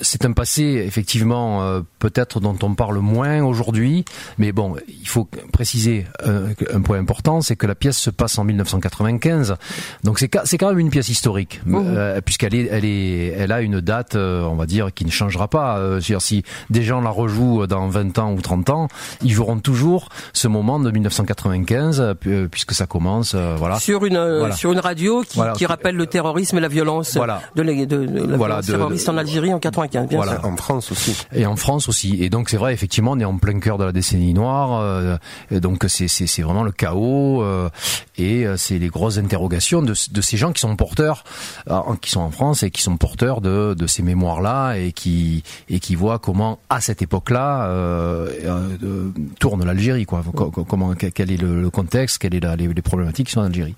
c'est 0.01 0.25
un 0.25 0.31
passé 0.31 0.63
effectivement 0.85 1.61
euh, 1.63 1.81
peut-être 1.99 2.39
dont 2.39 2.57
on 2.61 2.75
parle 2.75 2.99
moins 2.99 3.41
aujourd'hui, 3.43 4.05
mais 4.37 4.51
bon, 4.51 4.75
il 4.87 5.07
faut 5.07 5.27
préciser 5.51 6.05
un, 6.23 6.49
un 6.73 6.81
point 6.81 6.97
important, 6.99 7.41
c'est 7.41 7.55
que 7.55 7.67
la 7.67 7.75
pièce 7.75 7.97
se 7.97 8.09
passe 8.09 8.37
en 8.37 8.43
1995, 8.43 9.55
donc 10.03 10.19
c'est 10.19 10.29
c'est 10.45 10.57
quand 10.57 10.69
même 10.69 10.79
une 10.79 10.89
pièce 10.89 11.09
historique, 11.09 11.61
Mmh. 11.65 11.75
euh, 11.85 12.21
puisqu'elle 12.21 12.53
est 12.55 12.67
elle 12.71 12.85
est 12.85 13.27
elle 13.37 13.51
a 13.51 13.61
une 13.61 13.81
date, 13.81 14.15
euh, 14.15 14.43
on 14.43 14.55
va 14.55 14.65
dire, 14.65 14.93
qui 14.93 15.05
ne 15.05 15.11
changera 15.11 15.47
pas. 15.47 15.77
Euh, 15.77 15.99
c'est-à-dire 15.99 16.21
si 16.21 16.43
des 16.69 16.83
gens 16.83 17.01
la 17.01 17.09
rejouent 17.09 17.65
dans 17.67 17.87
20 17.87 18.19
ans 18.19 18.33
ou 18.33 18.41
30 18.41 18.69
ans, 18.69 18.87
ils 19.23 19.33
verront 19.35 19.59
toujours 19.59 20.09
ce 20.33 20.47
moment 20.47 20.79
de 20.79 20.91
1995, 20.91 21.99
euh, 22.01 22.13
pu- 22.13 22.47
puisque 22.49 22.73
ça 22.73 22.85
commence, 22.85 23.33
euh, 23.35 23.55
voilà. 23.57 23.79
Sur 23.79 24.05
une 24.05 24.15
euh, 24.17 24.39
Voilà. 24.39 24.55
sur 24.55 24.71
une 24.71 24.79
radio 24.79 25.21
qui, 25.27 25.37
Voilà. 25.37 25.53
qui 25.53 25.65
rappelle 25.65 25.95
le 25.95 26.05
terrorisme 26.05 26.57
et 26.57 26.61
la 26.61 26.67
violence 26.67 27.15
Voilà. 27.15 27.41
de, 27.55 27.61
la, 27.63 27.73
de, 27.73 27.85
de 27.85 28.25
la 28.25 28.37
Voilà, 28.37 28.61
violence 28.61 28.65
terroriste 28.67 29.09
en 29.09 29.17
Algérie 29.17 29.53
en 29.53 29.59
95. 29.59 29.86
Bien 29.91 30.05
Voilà. 30.11 30.39
sûr. 30.39 30.45
En 30.45 30.55
France 30.57 30.91
aussi. 30.91 31.15
Et 31.33 31.45
en 31.45 31.55
France 31.55 31.89
aussi. 31.89 32.21
Et 32.23 32.29
donc 32.29 32.49
c'est 32.49 32.57
vrai, 32.57 32.73
effectivement, 32.73 33.11
on 33.11 33.19
est 33.19 33.25
en 33.25 33.37
plein 33.37 33.59
cœur 33.59 33.77
de 33.77 33.83
la 33.85 33.91
décennie 33.91 34.33
noire. 34.33 34.79
euh, 34.81 35.17
et 35.51 35.59
donc 35.59 35.85
c'est 35.87 36.07
c'est 36.07 36.27
c'est 36.27 36.41
vraiment 36.41 36.63
le 36.63 36.71
chaos 36.71 37.41
euh, 37.43 37.69
et 38.17 38.45
euh, 38.45 38.57
c'est 38.57 38.79
les 38.79 38.87
grosses 38.89 39.17
interrogations 39.17 39.81
de, 39.81 39.93
de 40.11 40.21
ces 40.21 40.37
gens 40.37 40.51
qui 40.51 40.61
sont 40.61 40.75
porteurs, 40.75 41.23
euh, 41.69 41.79
qui 42.01 42.09
sont 42.09 42.21
en 42.21 42.31
France 42.31 42.63
et 42.63 42.71
qui 42.71 42.81
sont 42.81 42.97
porteurs 42.97 43.41
de 43.41 43.73
de 43.77 43.87
ces 43.87 44.03
mémoires 44.03 44.41
là 44.41 44.75
et 44.75 44.91
qui 44.91 45.43
et 45.69 45.79
qui 45.79 45.95
voient 45.95 46.19
comment 46.19 46.59
à 46.69 46.81
cette 46.81 47.01
époque-là 47.01 47.67
euh, 47.67 48.29
euh, 48.45 48.69
euh, 48.83 49.11
tourne 49.39 49.63
l'Algérie 49.65 50.05
quoi. 50.05 50.23
Co- 50.35 50.51
co- 50.51 50.63
Comment 50.63 50.93
quel 50.95 51.31
est 51.31 51.37
le, 51.37 51.61
le 51.61 51.69
contexte, 51.69 52.17
quelles 52.17 52.37
la, 52.39 52.55
les, 52.55 52.67
les 52.67 52.81
problématiques 52.81 53.27
qui 53.27 53.33
sont 53.33 53.39
en 53.41 53.45
Algérie. 53.45 53.75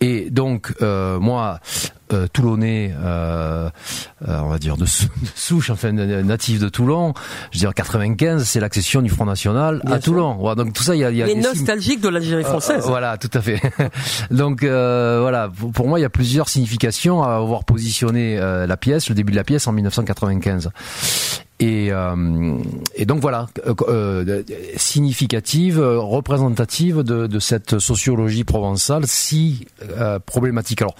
Et 0.00 0.30
donc 0.30 0.74
euh, 0.82 1.18
moi 1.20 1.60
euh, 2.12 2.26
Toulonnais, 2.32 2.94
euh, 3.02 3.68
euh, 4.28 4.40
on 4.42 4.48
va 4.48 4.58
dire 4.58 4.76
de, 4.76 4.86
sou- 4.86 5.06
de 5.22 5.28
souche, 5.34 5.70
enfin 5.70 5.92
natif 5.92 6.58
de 6.58 6.68
Toulon. 6.68 7.14
Je 7.52 7.58
veux 7.58 7.60
dire 7.60 7.74
95, 7.74 8.44
c'est 8.44 8.60
l'accession 8.60 9.02
du 9.02 9.10
Front 9.10 9.26
National 9.26 9.80
Bien 9.84 9.94
à 9.96 10.00
sûr. 10.00 10.12
Toulon. 10.12 10.34
Voilà, 10.38 10.54
donc 10.62 10.72
tout 10.72 10.82
ça, 10.82 10.94
il 10.94 11.00
y 11.00 11.04
a, 11.04 11.10
y 11.10 11.22
a 11.22 11.26
Les 11.26 11.34
nostalgiques 11.36 12.00
de 12.00 12.08
l'Algérie 12.08 12.44
française. 12.44 12.84
euh, 12.84 12.88
voilà, 12.88 13.16
tout 13.18 13.30
à 13.34 13.40
fait. 13.40 13.60
Donc 14.30 14.62
euh, 14.62 15.18
voilà, 15.20 15.50
pour 15.74 15.88
moi, 15.88 15.98
il 15.98 16.02
y 16.02 16.04
a 16.06 16.10
plusieurs 16.10 16.48
significations 16.48 17.22
à 17.22 17.34
avoir 17.36 17.64
positionné 17.64 18.38
euh, 18.38 18.66
la 18.66 18.76
pièce, 18.76 19.08
le 19.08 19.14
début 19.14 19.32
de 19.32 19.36
la 19.36 19.44
pièce 19.44 19.66
en 19.66 19.72
1995. 19.72 20.70
Et, 21.62 21.88
euh, 21.92 22.56
et 22.94 23.04
donc 23.04 23.20
voilà, 23.20 23.46
euh, 23.88 24.42
significative, 24.76 25.78
euh, 25.78 25.98
représentative 26.00 27.02
de, 27.02 27.26
de 27.26 27.38
cette 27.38 27.78
sociologie 27.78 28.44
provençale 28.44 29.06
si 29.06 29.66
euh, 29.98 30.18
problématique. 30.18 30.80
Alors 30.80 30.94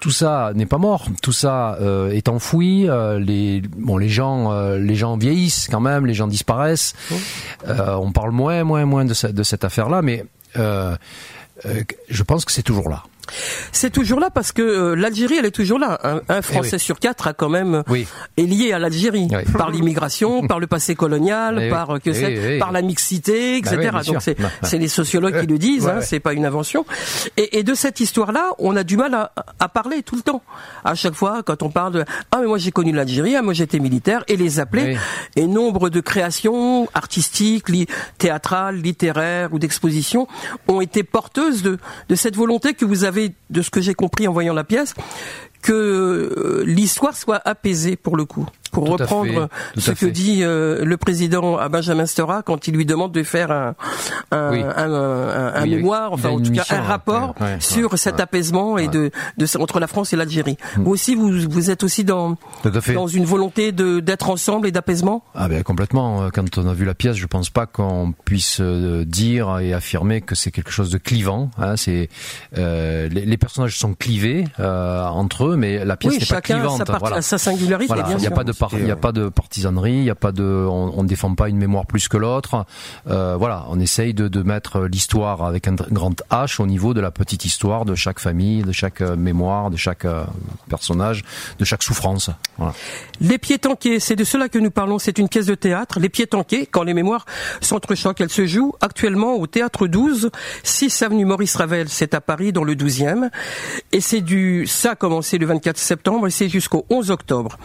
tout 0.00 0.10
ça 0.10 0.52
n'est 0.54 0.66
pas 0.66 0.78
mort, 0.78 1.06
tout 1.22 1.32
ça 1.32 1.76
euh, 1.80 2.10
est 2.10 2.28
enfoui. 2.28 2.88
euh, 2.88 3.18
les 3.18 3.60
bon, 3.60 3.96
les 3.96 4.08
gens, 4.08 4.52
euh, 4.52 4.78
les 4.78 4.94
gens 4.94 5.16
vieillissent 5.16 5.68
quand 5.70 5.80
même, 5.80 6.06
les 6.06 6.14
gens 6.14 6.26
disparaissent. 6.26 6.94
Euh, 7.68 7.94
on 7.96 8.12
parle 8.12 8.30
moins, 8.32 8.64
moins, 8.64 8.84
moins 8.84 9.04
de, 9.04 9.14
ce- 9.14 9.26
de 9.28 9.42
cette 9.42 9.64
affaire-là, 9.64 10.02
mais 10.02 10.24
je 12.08 12.22
pense 12.22 12.44
que 12.44 12.52
c'est 12.52 12.62
toujours 12.62 12.88
là. 12.88 13.02
C'est 13.72 13.90
toujours 13.90 14.20
là 14.20 14.30
parce 14.30 14.52
que 14.52 14.62
euh, 14.62 14.94
l'Algérie, 14.96 15.36
elle 15.38 15.46
est 15.46 15.50
toujours 15.52 15.78
là. 15.78 15.98
Un, 16.02 16.20
un 16.28 16.42
Français 16.42 16.70
Eh 16.72 16.76
oui. 16.76 16.80
sur 16.80 16.98
quatre 16.98 17.26
a 17.26 17.32
quand 17.32 17.48
même 17.48 17.82
Oui. 17.88 18.06
est 18.36 18.42
lié 18.42 18.72
à 18.72 18.78
l'Algérie 18.78 19.28
Oui. 19.30 19.52
par 19.56 19.70
l'immigration, 19.70 20.46
par 20.46 20.58
le 20.60 20.66
passé 20.66 20.94
colonial, 20.94 21.58
Eh 21.62 21.70
par 21.70 21.90
euh, 21.90 21.98
que 21.98 22.10
Eh 22.10 22.58
par 22.58 22.72
la 22.72 22.82
mixité, 22.82 23.56
etc. 23.58 23.90
Bah. 23.92 24.02
Donc 24.02 24.16
c'est 24.20 24.38
Bah, 24.40 24.48
bah. 24.60 24.68
c'est 24.68 24.78
les 24.78 24.88
sociologues 24.88 25.40
qui 25.40 25.46
le 25.46 25.58
disent, 25.58 25.84
Ouais, 25.86 25.92
hein, 25.92 25.98
ouais. 25.98 26.04
c'est 26.04 26.20
pas 26.20 26.32
une 26.32 26.44
invention. 26.44 26.84
Et, 27.36 27.58
et 27.58 27.62
de 27.62 27.74
cette 27.74 28.00
histoire-là, 28.00 28.50
on 28.58 28.76
a 28.76 28.82
du 28.84 28.96
mal 28.96 29.14
à, 29.14 29.32
à 29.58 29.68
parler 29.68 30.02
tout 30.02 30.16
le 30.16 30.22
temps. 30.22 30.42
À 30.84 30.94
chaque 30.94 31.14
fois, 31.14 31.42
quand 31.44 31.62
on 31.62 31.70
parle 31.70 31.92
de 31.92 32.04
ah 32.32 32.38
mais 32.40 32.46
moi 32.46 32.58
j'ai 32.58 32.72
connu 32.72 32.92
l'Algérie, 32.92 33.36
ah 33.36 33.42
moi 33.42 33.54
j'étais 33.54 33.78
militaire, 33.78 34.24
et 34.28 34.36
les 34.36 34.60
appeler. 34.60 34.96
Et 35.36 35.46
nombre 35.46 35.88
de 35.90 36.00
créations 36.00 36.88
artistiques, 36.94 37.68
li- 37.68 37.86
théâtrales, 38.18 38.76
littéraires 38.76 39.52
ou 39.52 39.58
d'expositions 39.58 40.26
ont 40.68 40.80
été 40.80 41.02
porteuses 41.02 41.62
de, 41.62 41.78
de 42.08 42.14
cette 42.14 42.36
volonté 42.36 42.74
que 42.74 42.84
vous 42.84 43.04
avez, 43.04 43.11
de 43.50 43.62
ce 43.62 43.70
que 43.70 43.80
j'ai 43.80 43.94
compris 43.94 44.26
en 44.28 44.32
voyant 44.32 44.54
la 44.54 44.64
pièce, 44.64 44.94
que 45.62 45.72
euh, 45.72 46.62
l'histoire 46.66 47.16
soit 47.16 47.40
apaisée 47.44 47.96
pour 47.96 48.16
le 48.16 48.24
coup. 48.24 48.46
Pour 48.72 48.86
Tout 48.86 48.92
reprendre 48.92 49.50
ce 49.76 49.90
que 49.90 49.96
fait. 50.06 50.10
dit 50.10 50.38
euh, 50.42 50.82
le 50.82 50.96
président 50.96 51.58
à 51.58 51.68
Benjamin 51.68 52.06
Stora 52.06 52.40
quand 52.42 52.66
il 52.68 52.74
lui 52.74 52.86
demande 52.86 53.12
de 53.12 53.22
faire 53.22 53.50
un, 53.50 53.74
un, 54.30 54.50
Oui. 54.50 54.62
un, 54.62 54.90
un- 54.94 55.54
un 55.54 55.62
Oui, 55.64 55.74
mémoire, 55.76 56.12
enfin 56.14 56.30
en 56.30 56.40
tout 56.40 56.52
cas 56.52 56.64
un 56.70 56.80
rapport 56.80 57.34
ouais, 57.38 57.46
ouais, 57.48 57.56
sur 57.60 57.92
ouais, 57.92 57.98
cet 57.98 58.18
apaisement 58.18 58.78
et 58.78 58.88
de, 58.88 59.10
de 59.36 59.46
entre 59.58 59.78
la 59.78 59.86
France 59.88 60.14
et 60.14 60.16
l'Algérie. 60.16 60.56
Vous 60.78 60.90
aussi, 60.90 61.14
vous, 61.14 61.30
vous 61.50 61.70
êtes 61.70 61.82
aussi 61.82 62.02
dans, 62.02 62.38
dans 62.94 63.06
une 63.06 63.26
volonté 63.26 63.72
de 63.72 64.00
d'être 64.00 64.30
ensemble 64.30 64.66
et 64.66 64.72
d'apaisement? 64.72 65.22
Ah 65.34 65.48
ben 65.48 65.62
complètement. 65.62 66.30
Quand 66.32 66.56
on 66.56 66.66
a 66.66 66.72
vu 66.72 66.86
la 66.86 66.94
pièce, 66.94 67.16
je 67.16 67.26
pense 67.26 67.50
pas 67.50 67.66
qu'on 67.66 68.14
puisse 68.24 68.56
euh, 68.62 69.04
dire 69.04 69.58
et 69.58 69.74
affirmer 69.74 70.22
que 70.22 70.34
c'est 70.34 70.50
quelque 70.50 70.70
chose 70.70 70.88
de 70.88 70.96
clivant. 70.96 71.50
Hein. 71.58 71.76
C'est 71.76 72.08
euh, 72.56 73.06
les, 73.10 73.26
les 73.26 73.36
personnages 73.36 73.78
sont 73.78 73.92
clivés 73.92 74.44
euh, 74.60 75.04
entre 75.04 75.48
eux, 75.48 75.51
mais 75.56 75.84
la 75.84 75.96
pièce 75.96 76.12
Oui, 76.14 76.18
n'est 76.20 76.26
pas 76.26 76.40
clivante. 76.40 76.78
sa, 76.78 76.84
part- 76.84 76.98
voilà. 77.00 77.22
sa 77.22 77.38
singularité, 77.38 77.86
Voilà, 77.88 78.02
bien 78.04 78.16
il 78.16 78.20
n'y 78.20 78.26
a 78.26 78.28
sûr. 78.30 78.36
pas 78.36 78.44
de 78.44 78.52
il 78.80 78.86
y 78.86 78.90
a 78.90 78.96
pas 78.96 79.12
de 79.12 79.28
partisanerie, 79.28 79.92
il 79.98 80.04
y 80.04 80.10
a 80.10 80.14
pas 80.14 80.32
de, 80.32 80.42
on, 80.44 80.92
on 80.98 81.04
défend 81.04 81.34
pas 81.34 81.48
une 81.48 81.56
mémoire 81.58 81.86
plus 81.86 82.08
que 82.08 82.16
l'autre. 82.16 82.64
Euh, 83.08 83.36
voilà, 83.38 83.66
on 83.68 83.80
essaye 83.80 84.14
de, 84.14 84.28
de 84.28 84.42
mettre 84.42 84.80
l'histoire 84.82 85.42
avec 85.44 85.68
un 85.68 85.74
grand 85.74 86.22
H 86.30 86.60
au 86.60 86.66
niveau 86.66 86.94
de 86.94 87.00
la 87.00 87.10
petite 87.10 87.44
histoire 87.44 87.84
de 87.84 87.94
chaque 87.94 88.20
famille, 88.20 88.62
de 88.62 88.72
chaque 88.72 89.00
euh, 89.00 89.16
mémoire, 89.16 89.70
de 89.70 89.76
chaque 89.76 90.04
euh, 90.04 90.24
personnage, 90.68 91.22
de 91.58 91.64
chaque 91.64 91.82
souffrance. 91.82 92.30
Voilà. 92.58 92.72
Les 93.20 93.38
pieds 93.38 93.58
tanqués, 93.58 94.00
c'est 94.00 94.16
de 94.16 94.24
cela 94.24 94.48
que 94.48 94.58
nous 94.58 94.70
parlons. 94.70 94.98
C'est 94.98 95.18
une 95.18 95.28
pièce 95.28 95.46
de 95.46 95.54
théâtre. 95.54 95.98
Les 96.00 96.08
pieds 96.08 96.26
tanqués, 96.26 96.66
quand 96.66 96.82
les 96.82 96.94
mémoires 96.94 97.24
s'entrechoquent. 97.60 98.20
Elle 98.20 98.30
se 98.30 98.46
joue 98.46 98.72
actuellement 98.80 99.34
au 99.34 99.46
théâtre 99.46 99.86
12, 99.86 100.30
6 100.62 101.02
avenue 101.02 101.24
Maurice 101.24 101.56
Ravel. 101.56 101.88
C'est 101.88 102.14
à 102.14 102.20
Paris, 102.20 102.52
dans 102.52 102.64
le 102.64 102.74
12e. 102.74 103.30
Et 103.92 104.00
c'est 104.00 104.20
du, 104.20 104.66
ça 104.66 104.92
a 104.92 104.94
commencé 104.94 105.38
le 105.42 105.48
24 105.48 105.76
septembre 105.76 106.26
et 106.26 106.30
c'est 106.30 106.48
jusqu'au 106.48 106.86
11 106.88 107.10
octobre. 107.10 107.58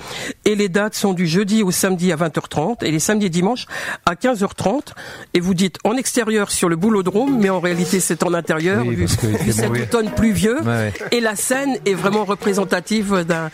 Et 0.45 0.55
les 0.55 0.67
dates 0.67 0.95
sont 0.95 1.13
du 1.13 1.27
jeudi 1.27 1.63
au 1.63 1.71
samedi 1.71 2.11
à 2.11 2.15
20h30 2.15 2.83
et 2.83 2.91
les 2.91 2.99
samedis 2.99 3.27
et 3.27 3.29
dimanches 3.29 3.65
à 4.05 4.15
15h30. 4.15 4.93
Et 5.33 5.39
vous 5.39 5.53
dites 5.53 5.77
en 5.83 5.95
extérieur 5.95 6.51
sur 6.51 6.69
le 6.69 6.75
boulodrome, 6.75 7.37
mais 7.39 7.49
en 7.49 7.59
réalité 7.59 7.99
c'est 7.99 8.23
en 8.23 8.33
intérieur, 8.33 8.83
Oui, 8.85 8.95
vu, 8.95 9.07
cet 9.07 9.69
automne 9.69 10.11
pluvieux. 10.11 10.59
Ouais, 10.61 10.67
ouais. 10.67 10.93
Et 11.11 11.21
la 11.21 11.35
scène 11.35 11.77
est 11.85 11.93
vraiment 11.93 12.25
représentative 12.25 13.25
d'un, 13.27 13.49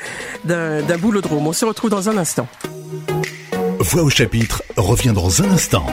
d'un, 0.46 0.82
d'un 0.82 0.98
boulodrome. 0.98 1.46
On 1.48 1.54
se 1.54 1.66
retrouve 1.66 1.90
dans 1.90 2.10
un 2.10 2.18
instant. 2.18 2.48
Voix 3.80 4.04
au 4.04 4.10
chapitre 4.10 4.64
revient 4.78 5.14
dans 5.14 5.42
un 5.44 5.52
instant. 5.52 5.86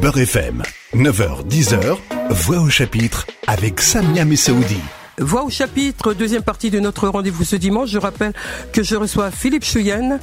Beurre 0.00 0.18
FM, 0.18 0.62
9h, 0.94 1.46
10h, 1.48 1.96
Voix 2.30 2.60
au 2.60 2.68
chapitre 2.68 3.26
avec 3.46 3.80
Samia 3.80 4.24
Messaoudi. 4.24 4.80
Voix 5.18 5.44
au 5.44 5.50
chapitre, 5.50 6.14
deuxième 6.14 6.42
partie 6.42 6.70
de 6.70 6.80
notre 6.80 7.06
rendez-vous 7.06 7.44
ce 7.44 7.56
dimanche. 7.56 7.90
Je 7.90 7.98
rappelle 7.98 8.32
que 8.72 8.82
je 8.82 8.96
reçois 8.96 9.30
Philippe 9.30 9.64
Chouyen 9.64 10.18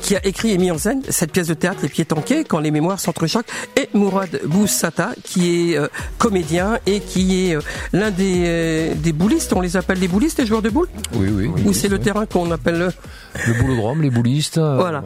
qui 0.00 0.16
a 0.16 0.24
écrit 0.26 0.52
et 0.52 0.58
mis 0.58 0.70
en 0.70 0.78
scène 0.78 1.02
cette 1.08 1.32
pièce 1.32 1.48
de 1.48 1.54
théâtre 1.54 1.80
Les 1.82 1.88
Pieds 1.88 2.04
Tanqués, 2.04 2.44
quand 2.44 2.58
les 2.60 2.70
mémoires 2.70 3.00
s'entrechoquent, 3.00 3.46
et 3.76 3.88
Mourad 3.94 4.40
Boussata, 4.46 5.10
qui 5.24 5.72
est 5.72 5.76
euh, 5.78 5.88
comédien 6.18 6.78
et 6.86 7.00
qui 7.00 7.48
est 7.50 7.56
euh, 7.56 7.60
l'un 7.92 8.10
des, 8.10 8.44
euh, 8.46 8.94
des 8.94 9.12
boulistes, 9.12 9.52
on 9.54 9.60
les 9.60 9.76
appelle 9.76 9.98
les 9.98 10.08
boulistes, 10.08 10.38
les 10.38 10.46
joueurs 10.46 10.62
de 10.62 10.70
boules? 10.70 10.88
Oui, 11.14 11.28
oui. 11.30 11.62
Ou 11.66 11.72
c'est 11.72 11.88
le 11.88 11.98
terrain 11.98 12.26
qu'on 12.26 12.50
appelle... 12.50 12.82
euh, 12.82 12.90
Le 13.46 13.54
boulodrome, 13.54 14.02
les 14.02 14.10
boulistes. 14.10 14.58
Voilà. 14.58 15.02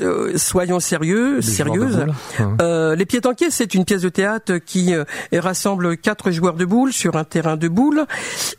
euh, 0.00 0.36
soyons 0.36 0.80
sérieux, 0.80 1.36
Les 1.36 1.42
sérieuses. 1.42 2.04
hein. 2.40 2.56
Euh, 2.60 2.94
les 2.96 3.06
pieds 3.06 3.20
tanqués, 3.20 3.50
c'est 3.50 3.74
une 3.74 3.84
pièce 3.84 4.02
de 4.02 4.08
théâtre 4.08 4.58
qui 4.58 4.94
euh, 4.94 5.04
rassemble 5.32 5.96
quatre 5.96 6.30
joueurs 6.30 6.54
de 6.54 6.64
boules 6.64 6.92
sur 6.92 7.16
un 7.16 7.24
terrain 7.24 7.56
de 7.56 7.68
boules 7.68 8.04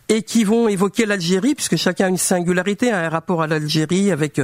et 0.10 0.24
qui 0.24 0.44
vont 0.44 0.68
évoquer 0.68 1.06
l'Algérie, 1.06 1.56
puisque 1.56 1.76
chacun 1.76 2.06
a 2.06 2.10
une 2.10 2.18
singularité, 2.18 2.92
a 2.92 3.06
un 3.06 3.10
rapport 3.10 3.42
à 3.42 3.48
l'Algérie 3.48 4.12
avec 4.12 4.40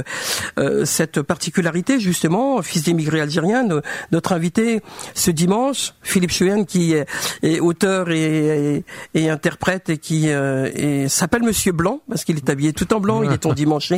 euh, 0.58 0.81
cette 0.84 1.22
particularité 1.22 2.00
justement, 2.00 2.60
fils 2.62 2.82
d'émigrés 2.84 3.20
algériens. 3.20 3.64
No- 3.64 3.80
Notre 4.10 4.32
invité 4.32 4.80
ce 5.14 5.30
dimanche, 5.30 5.94
Philippe 6.02 6.32
Chouin, 6.32 6.64
qui 6.64 6.92
est, 6.94 7.06
est 7.42 7.60
auteur 7.60 8.10
et, 8.10 8.76
et- 8.76 8.84
et 9.14 9.30
interprète 9.30 9.88
et 9.90 9.98
qui 9.98 10.30
euh, 10.30 11.08
s'appelle 11.08 11.42
Monsieur 11.42 11.72
Blanc 11.72 12.00
parce 12.08 12.24
qu'il 12.24 12.36
est 12.36 12.48
habillé 12.50 12.72
tout 12.72 12.92
en 12.94 13.00
blanc, 13.00 13.22
il 13.22 13.32
est 13.32 13.38
ton 13.38 13.52
dimanche 13.62 13.92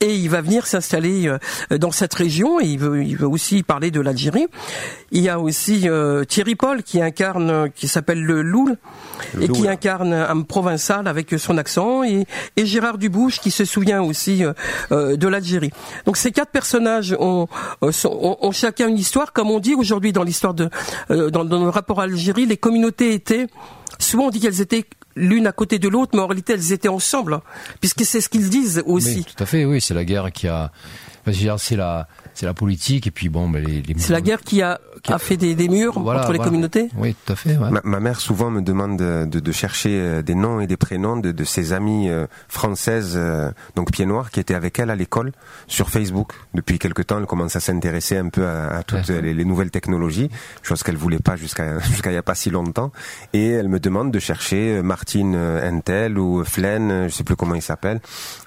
et 0.00 0.14
il 0.14 0.28
va 0.30 0.40
venir 0.40 0.66
s'installer 0.66 1.28
euh, 1.28 1.78
dans 1.78 1.90
cette 1.90 2.14
région 2.14 2.60
et 2.60 2.64
il 2.66 2.78
veut, 2.78 3.02
il 3.02 3.16
veut 3.16 3.28
aussi 3.28 3.62
parler 3.62 3.90
de 3.90 4.00
l'Algérie. 4.00 4.46
Il 5.12 5.22
y 5.22 5.28
a 5.28 5.38
aussi 5.38 5.88
euh, 5.88 6.24
Thierry 6.24 6.54
Paul 6.56 6.82
qui 6.82 7.00
incarne, 7.00 7.70
qui 7.74 7.88
s'appelle 7.88 8.22
le 8.22 8.42
Loul 8.42 8.76
et 9.40 9.48
qui 9.48 9.68
incarne 9.68 10.12
un 10.12 10.42
provençal 10.42 11.06
avec 11.08 11.34
son 11.38 11.56
accent 11.58 12.02
et, 12.04 12.26
et 12.56 12.66
Gérard 12.66 12.98
Dubouche 12.98 13.38
qui 13.40 13.50
se 13.50 13.64
souvient 13.64 14.02
aussi 14.02 14.42
euh, 14.92 15.16
de 15.16 15.28
l'Algérie. 15.28 15.70
Donc 16.06 16.16
ces 16.24 16.32
quatre 16.32 16.50
personnages 16.50 17.14
ont, 17.18 17.46
euh, 17.82 17.92
sont- 17.92 18.08
ont, 18.28 18.36
ont 18.40 18.52
chacun 18.52 18.88
une 18.88 18.96
histoire, 18.98 19.32
comme 19.32 19.50
on 19.50 19.60
dit 19.60 19.74
aujourd'hui 19.74 20.12
dans 20.12 20.22
l'histoire 20.22 20.54
de, 20.54 20.70
euh, 21.10 21.28
dans, 21.30 21.44
dans 21.44 21.62
le 21.62 21.68
rapport 21.70 22.00
à 22.00 22.06
l'Algérie, 22.06 22.46
les 22.46 22.56
communautés 22.56 23.12
étaient 23.14 23.46
souvent 23.98 24.24
on 24.26 24.30
dit 24.30 24.40
qu'elles 24.40 24.60
étaient 24.60 24.84
l'une 25.16 25.46
à 25.46 25.52
côté 25.52 25.78
de 25.78 25.86
l'autre, 25.88 26.12
mais 26.14 26.22
en 26.22 26.26
réalité 26.26 26.54
elles 26.54 26.72
étaient 26.72 26.88
ensemble, 26.88 27.40
puisque 27.80 28.04
c'est 28.04 28.20
ce 28.20 28.28
qu'ils 28.28 28.48
disent 28.48 28.82
aussi. 28.86 29.16
Oui, 29.18 29.24
tout 29.24 29.42
à 29.42 29.46
fait, 29.46 29.64
oui, 29.64 29.80
c'est 29.80 29.94
la 29.94 30.04
guerre 30.04 30.32
qui 30.32 30.48
a. 30.48 30.72
C'est 31.58 31.76
la, 31.76 32.06
c'est 32.34 32.46
la 32.46 32.54
politique 32.54 33.06
et 33.06 33.10
puis 33.10 33.28
bon, 33.28 33.48
ben 33.48 33.64
les. 33.64 33.80
les 33.80 33.94
c'est 33.96 34.12
la 34.12 34.20
guerre 34.20 34.40
qui 34.40 34.60
a, 34.60 34.80
qui 35.02 35.12
a, 35.12 35.18
fait 35.18 35.36
des, 35.36 35.54
des 35.54 35.68
murs 35.68 36.00
voilà, 36.00 36.20
entre 36.20 36.32
les 36.32 36.38
voilà. 36.38 36.50
communautés? 36.50 36.90
Oui, 36.96 37.14
tout 37.24 37.32
à 37.32 37.36
fait. 37.36 37.56
Ouais. 37.56 37.70
Ma, 37.70 37.80
ma, 37.84 38.00
mère 38.00 38.20
souvent 38.20 38.50
me 38.50 38.60
demande 38.60 38.98
de, 38.98 39.24
de, 39.24 39.38
de, 39.38 39.52
chercher 39.52 39.90
euh, 39.92 40.22
des 40.22 40.34
noms 40.34 40.60
et 40.60 40.66
des 40.66 40.76
prénoms 40.76 41.16
de, 41.16 41.30
de 41.30 41.44
ses 41.44 41.72
amies 41.72 42.10
euh, 42.10 42.26
françaises, 42.48 43.14
euh, 43.16 43.52
donc 43.76 43.92
pieds 43.92 44.04
noirs, 44.04 44.32
qui 44.32 44.40
étaient 44.40 44.54
avec 44.54 44.78
elle 44.80 44.90
à 44.90 44.96
l'école 44.96 45.32
sur 45.68 45.90
Facebook. 45.90 46.32
Depuis 46.54 46.80
quelque 46.80 47.02
temps, 47.02 47.18
elle 47.18 47.26
commence 47.26 47.54
à 47.54 47.60
s'intéresser 47.60 48.16
un 48.16 48.28
peu 48.28 48.46
à, 48.46 48.78
à 48.78 48.82
toutes 48.82 49.08
ouais. 49.08 49.22
les, 49.22 49.32
les, 49.32 49.44
nouvelles 49.44 49.70
technologies, 49.70 50.28
chose 50.62 50.82
qu'elle 50.82 50.96
voulait 50.96 51.20
pas 51.20 51.36
jusqu'à 51.36 51.78
jusqu'à 51.90 52.10
il 52.10 52.14
y 52.14 52.18
a 52.18 52.22
pas 52.22 52.34
si 52.34 52.50
longtemps. 52.50 52.90
Et 53.32 53.50
elle 53.50 53.68
me 53.68 53.78
demande 53.78 54.10
de 54.10 54.18
chercher 54.18 54.82
Martine 54.82 55.36
Entel 55.36 56.18
ou 56.18 56.44
Flen, 56.44 57.08
je 57.08 57.14
sais 57.14 57.24
plus 57.24 57.36
comment 57.36 57.54
il 57.54 57.62
s'appelle, 57.62 58.00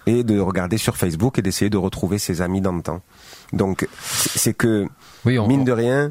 et 0.05 0.23
de 0.23 0.39
regarder 0.39 0.77
sur 0.77 0.97
Facebook 0.97 1.39
et 1.39 1.41
d'essayer 1.41 1.69
de 1.69 1.77
retrouver 1.77 2.17
ses 2.17 2.41
amis 2.41 2.59
d'antan. 2.59 3.01
Donc 3.53 3.87
c'est 3.99 4.53
que 4.53 4.85
oui, 5.25 5.39
on, 5.39 5.47
mine 5.47 5.63
de 5.63 5.71
rien, 5.71 6.09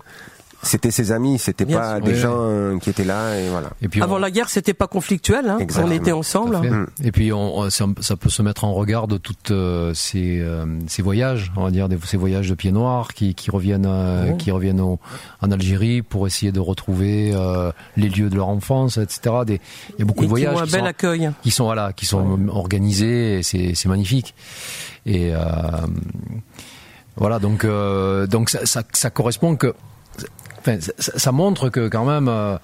c'était 0.62 0.90
ses 0.90 1.12
amis, 1.12 1.38
c'était 1.38 1.64
pas 1.64 1.96
sûr. 1.96 2.04
des 2.04 2.12
oui, 2.12 2.18
gens 2.18 2.72
oui. 2.72 2.80
qui 2.80 2.90
étaient 2.90 3.04
là 3.04 3.38
et 3.38 3.48
voilà. 3.48 3.70
Et 3.82 3.88
puis 3.88 4.02
Avant 4.02 4.16
on... 4.16 4.18
la 4.18 4.30
guerre, 4.30 4.48
c'était 4.48 4.74
pas 4.74 4.86
conflictuel, 4.86 5.48
hein 5.48 5.58
on 5.78 5.90
était 5.90 6.12
ensemble. 6.12 6.56
Mmh. 6.56 6.86
Et 7.04 7.12
puis 7.12 7.32
on, 7.32 7.70
ça, 7.70 7.86
ça, 8.00 8.16
peut 8.16 8.30
se 8.30 8.42
mettre 8.42 8.64
en 8.64 8.72
regard 8.72 9.06
de 9.06 9.16
toutes 9.16 9.50
euh, 9.50 9.94
ces, 9.94 10.40
euh, 10.40 10.66
ces, 10.88 11.02
voyages, 11.02 11.52
on 11.56 11.64
va 11.64 11.70
dire 11.70 11.88
des, 11.88 11.98
ces 12.04 12.16
voyages 12.16 12.48
de 12.48 12.54
pieds 12.54 12.72
noirs 12.72 13.14
qui, 13.14 13.34
qui 13.34 13.50
reviennent, 13.50 13.86
euh, 13.86 14.32
qui 14.32 14.50
reviennent 14.50 14.80
au, 14.80 14.98
en 15.40 15.50
Algérie 15.50 16.02
pour 16.02 16.26
essayer 16.26 16.52
de 16.52 16.60
retrouver 16.60 17.30
euh, 17.34 17.70
les 17.96 18.08
lieux 18.08 18.28
de 18.28 18.36
leur 18.36 18.48
enfance, 18.48 18.98
etc. 18.98 19.36
Des, 19.46 19.60
il 19.90 20.00
y 20.00 20.02
a 20.02 20.04
beaucoup 20.04 20.24
et 20.24 20.26
de 20.26 20.30
voyages 20.30 20.54
qui, 20.54 20.58
ont 20.58 20.62
un 20.62 20.66
qui, 20.66 20.72
bel 20.72 20.80
sont, 20.80 20.86
accueil. 20.86 21.30
qui 21.42 21.50
sont 21.50 21.64
voilà, 21.64 21.92
qui 21.92 22.06
sont 22.06 22.24
ouais. 22.24 22.50
organisés, 22.50 23.40
c'est 23.42 23.86
magnifique. 23.86 24.34
Et 25.04 25.32
euh, 25.32 25.38
voilà, 27.16 27.38
donc 27.38 27.64
euh, 27.64 28.26
ça, 28.64 28.82
ça, 28.92 29.10
correspond 29.10 29.56
que. 29.56 29.74
Ça, 30.98 31.30
montre 31.30 31.70
que 31.70 31.88
quand 31.88 32.04
même 32.04 32.28
euh, 32.28 32.58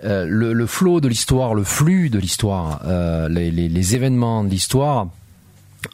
le, 0.00 0.54
le, 0.54 0.66
flot 0.66 1.00
de 1.00 1.08
l'histoire, 1.08 1.54
le 1.54 1.64
flux 1.64 2.08
de 2.08 2.18
l'histoire, 2.18 2.80
euh, 2.86 3.28
les, 3.28 3.94
événements 3.94 4.42
de 4.42 4.48
l'histoire 4.48 5.08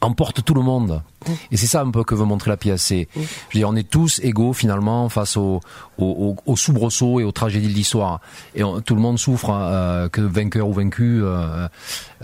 emportent 0.01 0.43
tout 0.43 0.53
le 0.53 0.61
monde. 0.61 1.01
Et 1.51 1.57
c'est 1.57 1.67
ça 1.67 1.81
un 1.81 1.91
peu 1.91 2.03
que 2.03 2.15
veut 2.15 2.25
montrer 2.25 2.49
la 2.49 2.57
pièce. 2.57 2.83
C'est, 2.83 3.07
je 3.15 3.19
veux 3.19 3.27
dire, 3.53 3.69
on 3.69 3.75
est 3.75 3.89
tous 3.89 4.19
égaux 4.23 4.53
finalement 4.53 5.09
face 5.09 5.37
aux 5.37 5.61
au, 5.97 6.35
au, 6.45 6.51
au 6.51 6.55
soubresauts 6.55 7.19
et 7.19 7.23
aux 7.23 7.31
tragédies 7.31 7.67
de 7.67 7.73
l'histoire. 7.73 8.19
Et 8.55 8.63
on, 8.63 8.81
tout 8.81 8.95
le 8.95 9.01
monde 9.01 9.19
souffre, 9.19 9.49
euh, 9.51 10.09
que 10.09 10.21
vainqueur 10.21 10.67
ou 10.67 10.73
vaincu, 10.73 11.21
euh, 11.23 11.67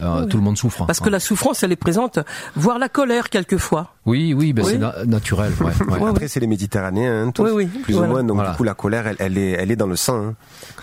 euh, 0.01 0.21
oui. 0.21 0.27
tout 0.27 0.37
le 0.37 0.43
monde 0.43 0.57
souffre. 0.57 0.85
Parce 0.85 0.99
que 0.99 1.09
la 1.09 1.19
souffrance, 1.19 1.63
elle 1.63 1.71
est 1.71 1.75
présente, 1.75 2.19
voire 2.55 2.79
la 2.79 2.89
colère 2.89 3.29
quelquefois. 3.29 3.93
Oui, 4.05 4.33
oui, 4.33 4.53
ben 4.53 4.63
oui. 4.65 4.71
c'est 4.71 4.77
na 4.79 5.05
naturel. 5.05 5.53
Ouais, 5.59 5.71
ouais. 5.99 6.09
Après, 6.09 6.27
c'est 6.27 6.39
les 6.39 6.47
Méditerranéens, 6.47 7.27
hein, 7.27 7.31
tous, 7.31 7.43
oui, 7.51 7.67
plus 7.67 7.93
voilà. 7.93 8.09
ou 8.09 8.11
moins. 8.11 8.23
Donc 8.23 8.37
voilà. 8.37 8.51
du 8.51 8.57
coup, 8.57 8.63
la 8.63 8.73
colère, 8.73 9.05
elle, 9.05 9.17
elle, 9.19 9.37
est, 9.37 9.51
elle 9.51 9.71
est 9.71 9.75
dans 9.75 9.87
le 9.87 9.95
sang. 9.95 10.29
Hein. 10.29 10.35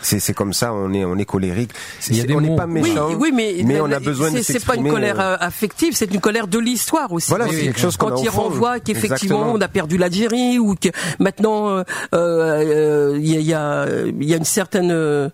C'est 0.03 0.35
comme 0.35 0.53
ça, 0.53 0.73
on 0.73 0.93
est, 0.93 1.05
on 1.05 1.17
est 1.17 1.25
colérique. 1.25 1.73
Il 2.09 2.17
y 2.17 2.21
a 2.21 2.25
des 2.25 2.35
on 2.35 2.41
n'est 2.41 2.55
pas 2.55 2.67
méchant, 2.67 3.09
oui, 3.09 3.17
oui, 3.19 3.33
mais, 3.35 3.57
mais 3.65 3.81
on 3.81 3.91
a 3.91 3.99
besoin 3.99 4.31
de 4.31 4.41
C'est 4.43 4.65
pas 4.65 4.77
une 4.77 4.89
colère 4.89 5.19
euh, 5.19 5.37
affective, 5.41 5.95
c'est 5.97 6.13
une 6.15 6.21
colère 6.21 6.47
de 6.47 6.59
l'histoire 6.59 7.13
aussi. 7.13 7.31
Voilà, 7.31 7.49
c'est 7.49 7.63
quelque 7.63 7.81
chose 7.81 7.97
qu'on 7.97 8.06
Quand 8.11 8.23
il 8.23 8.29
renvoie 8.29 8.81
qu'effectivement 8.81 9.53
on 9.53 9.61
a 9.61 9.69
perdu 9.69 9.99
l'Algérie 9.99 10.59
ou 10.59 10.75
que 10.75 10.89
maintenant 11.19 11.79
il 11.79 11.85
euh, 12.15 13.15
euh, 13.15 13.19
y, 13.19 13.37
a, 13.53 13.87
y, 14.21 14.35
a, 14.35 14.37
une 14.37 14.45
certaine 14.45 14.91
euh, 14.91 15.29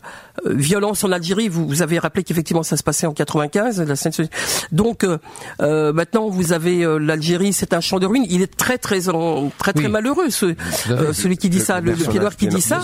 violence 0.47 1.05
en 1.05 1.13
Algérie. 1.13 1.49
Vous, 1.49 1.67
vous 1.67 1.83
avez 1.83 1.99
rappelé 1.99 2.25
qu'effectivement 2.25 2.63
ça 2.63 2.77
se 2.77 2.83
passait 2.83 3.07
en 3.07 3.13
95. 3.13 3.81
La 3.81 3.95
Donc 4.71 5.05
euh, 5.05 5.93
maintenant 5.93 6.29
vous 6.29 6.53
avez 6.53 6.83
euh, 6.85 6.99
l'Algérie, 6.99 7.53
c'est 7.53 7.75
un 7.75 7.81
champ 7.81 7.99
de 7.99 8.07
ruines. 8.07 8.27
Il 8.29 8.43
est 8.43 8.57
très 8.57 8.79
très 8.79 9.01
très 9.59 9.73
très 9.73 9.87
oui. 9.87 9.89
malheureux 9.89 10.31
ce, 10.31 10.55
euh, 10.91 11.13
celui 11.13 11.37
qui 11.37 11.51
dit 11.51 11.61
ça, 11.61 11.81
le, 11.81 11.93
le 11.93 12.05
pied 12.05 12.21
noir 12.21 12.37
qui 12.37 12.49
dit 12.49 12.61
ça. 12.61 12.81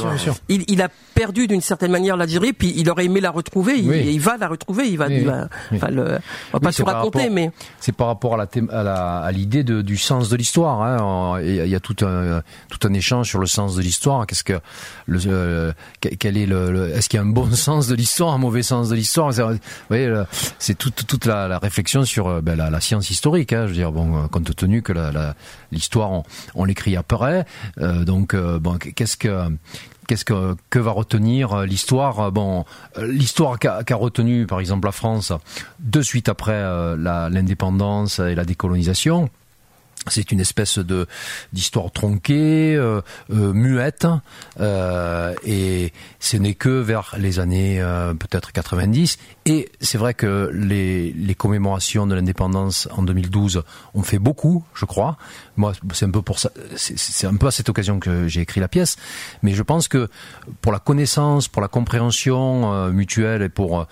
Il, 0.49 0.65
il, 0.69 0.83
a 0.83 0.89
perdu 1.15 1.47
d'une 1.47 1.61
certaine 1.61 1.91
manière 1.91 2.17
l'Algérie, 2.17 2.53
puis 2.53 2.73
il 2.77 2.91
aurait 2.91 3.07
aimé 3.07 3.21
la 3.21 3.31
retrouver. 3.31 3.79
Il, 3.79 3.89
oui. 3.91 4.11
il 4.13 4.21
va 4.21 4.37
la 4.37 4.49
retrouver. 4.49 4.89
Il 4.89 4.99
va, 4.99 5.09
il 5.09 5.25
va, 5.25 5.49
enfin, 5.73 5.89
le, 5.89 6.19
on 6.53 6.59
va 6.59 6.61
pas 6.61 6.73
se 6.73 6.83
raconter, 6.83 7.19
rapport, 7.19 7.35
mais 7.35 7.51
c'est 7.81 7.93
par 7.93 8.07
rapport 8.07 8.39
à 8.41 9.33
l'idée 9.33 9.65
du 9.65 9.97
sens 9.97 10.29
de 10.29 10.37
l'histoire. 10.37 10.83
Hein. 10.83 11.41
Il 11.43 11.69
y 11.69 11.75
a 11.75 11.81
tout 11.81 11.97
un 12.05 12.43
tout 12.69 12.87
un 12.87 12.93
échange 12.93 13.29
sur 13.29 13.39
le 13.39 13.47
sens 13.47 13.77
de 13.77 13.83
l'histoire. 13.83 14.27
Qu'est-ce 14.27 14.45
que 14.45 14.61
le, 15.07 15.21
euh, 15.27 15.73
quel 16.01 16.37
est 16.37 16.47
le, 16.47 16.71
le 16.71 16.91
est-ce 16.91 17.09
qu'il 17.09 17.19
y 17.19 17.21
a 17.21 17.25
un 17.25 17.31
bon 17.39 17.51
sens 17.55 17.87
de 17.89 17.95
l'histoire, 17.95 18.35
un 18.35 18.39
mauvais 18.39 18.63
sens 18.63 18.89
de 18.89 18.95
l'histoire 18.95 19.31
Vous 19.33 19.59
voyez, 19.89 20.23
c'est 20.59 20.77
toute 20.77 21.07
toute 21.07 21.27
la, 21.27 21.59
réflexion 21.59 22.05
sur 22.05 22.43
ben, 22.43 22.57
la, 22.57 22.81
science 22.81 23.11
historique. 23.11 23.53
Hein. 23.53 23.63
Je 23.63 23.69
veux 23.69 23.75
dire, 23.75 23.93
bon, 23.93 24.29
compte 24.29 24.55
tenu 24.55 24.83
que 24.83 24.93
l'histoire 25.73 26.23
on, 26.55 26.65
l'écrit 26.65 26.97
après, 26.97 27.47
euh, 27.81 28.05
donc 28.05 28.35
euh, 28.35 28.59
bon, 28.59 28.79
qu'est-ce 28.79 29.17
que 29.17 29.49
qu'est-ce 30.07 30.25
que, 30.25 30.57
que 30.71 30.79
va 30.79 30.93
retenir 30.93 31.65
l'histoire 31.65 32.33
Bon, 32.33 32.65
l'histoire 33.01 33.59
qu'a 33.59 33.85
qu 33.85 33.95
retenu, 33.95 34.47
par 34.47 34.61
exemple, 34.61 34.87
la 34.87 34.93
France 34.93 35.33
de 35.81 36.03
suite 36.03 36.29
après 36.29 36.53
euh, 36.55 36.97
l'indépendance 37.31 38.19
et 38.19 38.35
la 38.35 38.45
décolonisation? 38.45 39.29
C'est 40.11 40.33
une 40.33 40.41
espèce 40.41 40.79
de 40.79 41.07
d'histoire 41.53 41.91
tronquée, 41.91 42.75
euh, 42.77 43.01
euh, 43.31 43.53
muette, 43.53 44.07
euh, 44.61 45.35
et 45.45 45.93
ce 46.21 46.37
n'est 46.37 46.55
que 46.55 46.69
vers 46.69 47.15
les 47.19 47.41
années 47.41 47.85
peut-être 48.19 48.53
90. 48.53 49.19
Et 49.47 49.71
c'est 49.81 49.99
vrai 49.99 50.15
que 50.15 50.51
les, 50.53 51.13
les 51.13 51.35
commémorations 51.35 52.07
de 52.07 52.15
l'indépendance 52.15 52.89
en 52.93 53.03
2012 53.03 53.63
ont 53.95 54.03
fait 54.03 54.19
beaucoup, 54.19 54.65
je 54.75 54.85
crois. 54.85 55.17
Moi, 55.57 55.73
c'est 55.93 56.07
un 56.07 56.11
peu 56.11 56.23
pour 56.23 56.39
ça, 56.39 56.51
c'est 56.77 57.27
un 57.27 57.37
peu 57.37 57.47
à 57.47 57.51
cette 57.51 57.69
occasion 57.69 57.99
que 57.99 58.29
j'ai 58.29 58.41
écrit 58.43 58.61
la 58.61 58.69
pièce. 58.69 58.97
Mais 59.43 59.53
je 59.53 59.63
pense 59.63 59.89
que 59.89 60.09
pour 60.61 60.73
la 60.73 60.79
connaissance, 60.79 61.49
pour 61.49 61.63
la 61.63 61.69
compréhension 61.69 62.91
mutuelle 62.91 63.43
et 63.43 63.49
pour 63.49 63.87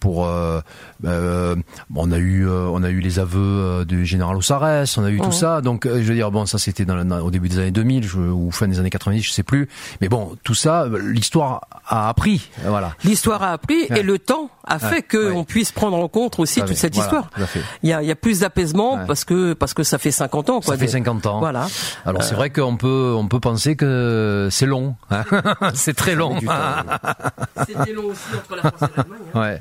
pour 0.00 0.18
on 0.20 2.12
a 2.12 2.18
eu 2.18 2.48
on 2.48 2.82
a 2.82 2.90
eu 2.90 3.00
les 3.00 3.18
aveux 3.18 3.84
du 3.84 4.06
général 4.06 4.36
Ossarès, 4.36 4.96
on 4.98 5.04
a 5.04 5.10
eu 5.10 5.18
mmh. 5.18 5.22
tout 5.22 5.32
ça. 5.32 5.57
Donc 5.60 5.86
je 5.86 5.90
veux 5.90 6.14
dire 6.14 6.30
bon 6.30 6.46
ça 6.46 6.58
c'était 6.58 6.86
au 6.90 7.30
début 7.30 7.48
des 7.48 7.58
années 7.58 7.70
2000 7.70 8.06
je, 8.06 8.18
ou 8.18 8.50
fin 8.50 8.68
des 8.68 8.78
années 8.78 8.90
90, 8.90 9.22
je 9.22 9.32
sais 9.32 9.42
plus. 9.42 9.68
Mais 10.00 10.08
bon 10.08 10.36
tout 10.42 10.54
ça 10.54 10.86
l'histoire 10.88 11.66
a 11.86 12.08
appris 12.08 12.50
voilà. 12.64 12.94
L'histoire 13.04 13.42
a 13.42 13.52
appris 13.52 13.86
ouais. 13.90 14.00
et 14.00 14.02
le 14.02 14.18
temps 14.18 14.50
a 14.64 14.78
fait 14.78 14.96
ouais. 14.96 15.02
que 15.02 15.28
ouais. 15.28 15.36
on 15.36 15.44
puisse 15.44 15.72
prendre 15.72 15.96
en 15.96 16.08
compte 16.08 16.38
aussi 16.38 16.60
toute 16.60 16.76
cette 16.76 16.94
voilà, 16.94 17.06
histoire. 17.06 17.48
Il 17.82 17.90
y 17.90 17.92
a 17.92 18.02
il 18.02 18.08
y 18.08 18.10
a 18.10 18.16
plus 18.16 18.40
d'apaisement 18.40 19.00
parce 19.06 19.24
que 19.24 19.52
parce 19.54 19.74
que 19.74 19.82
ça 19.82 19.98
fait 19.98 20.10
50 20.10 20.50
ans 20.50 20.60
quoi. 20.60 20.74
Ça 20.74 20.78
fait 20.78 20.88
50 20.88 21.26
ans. 21.26 21.38
Voilà. 21.40 21.66
Alors 22.04 22.22
c'est 22.22 22.34
vrai 22.34 22.50
qu'on 22.50 22.76
peut 22.76 23.14
on 23.16 23.28
peut 23.28 23.40
penser 23.40 23.76
que 23.76 24.48
c'est 24.50 24.66
long. 24.66 24.96
Hein 25.10 25.24
c'est 25.74 25.94
très 25.94 26.14
long. 26.14 26.38
C'était 27.66 27.92
long 27.92 28.06
aussi 28.06 28.20
entre 28.36 28.56
la 28.56 28.70
France 28.70 28.82
et 28.82 28.96
l'Allemagne. 28.96 29.18
Hein. 29.34 29.40
Ouais. 29.40 29.60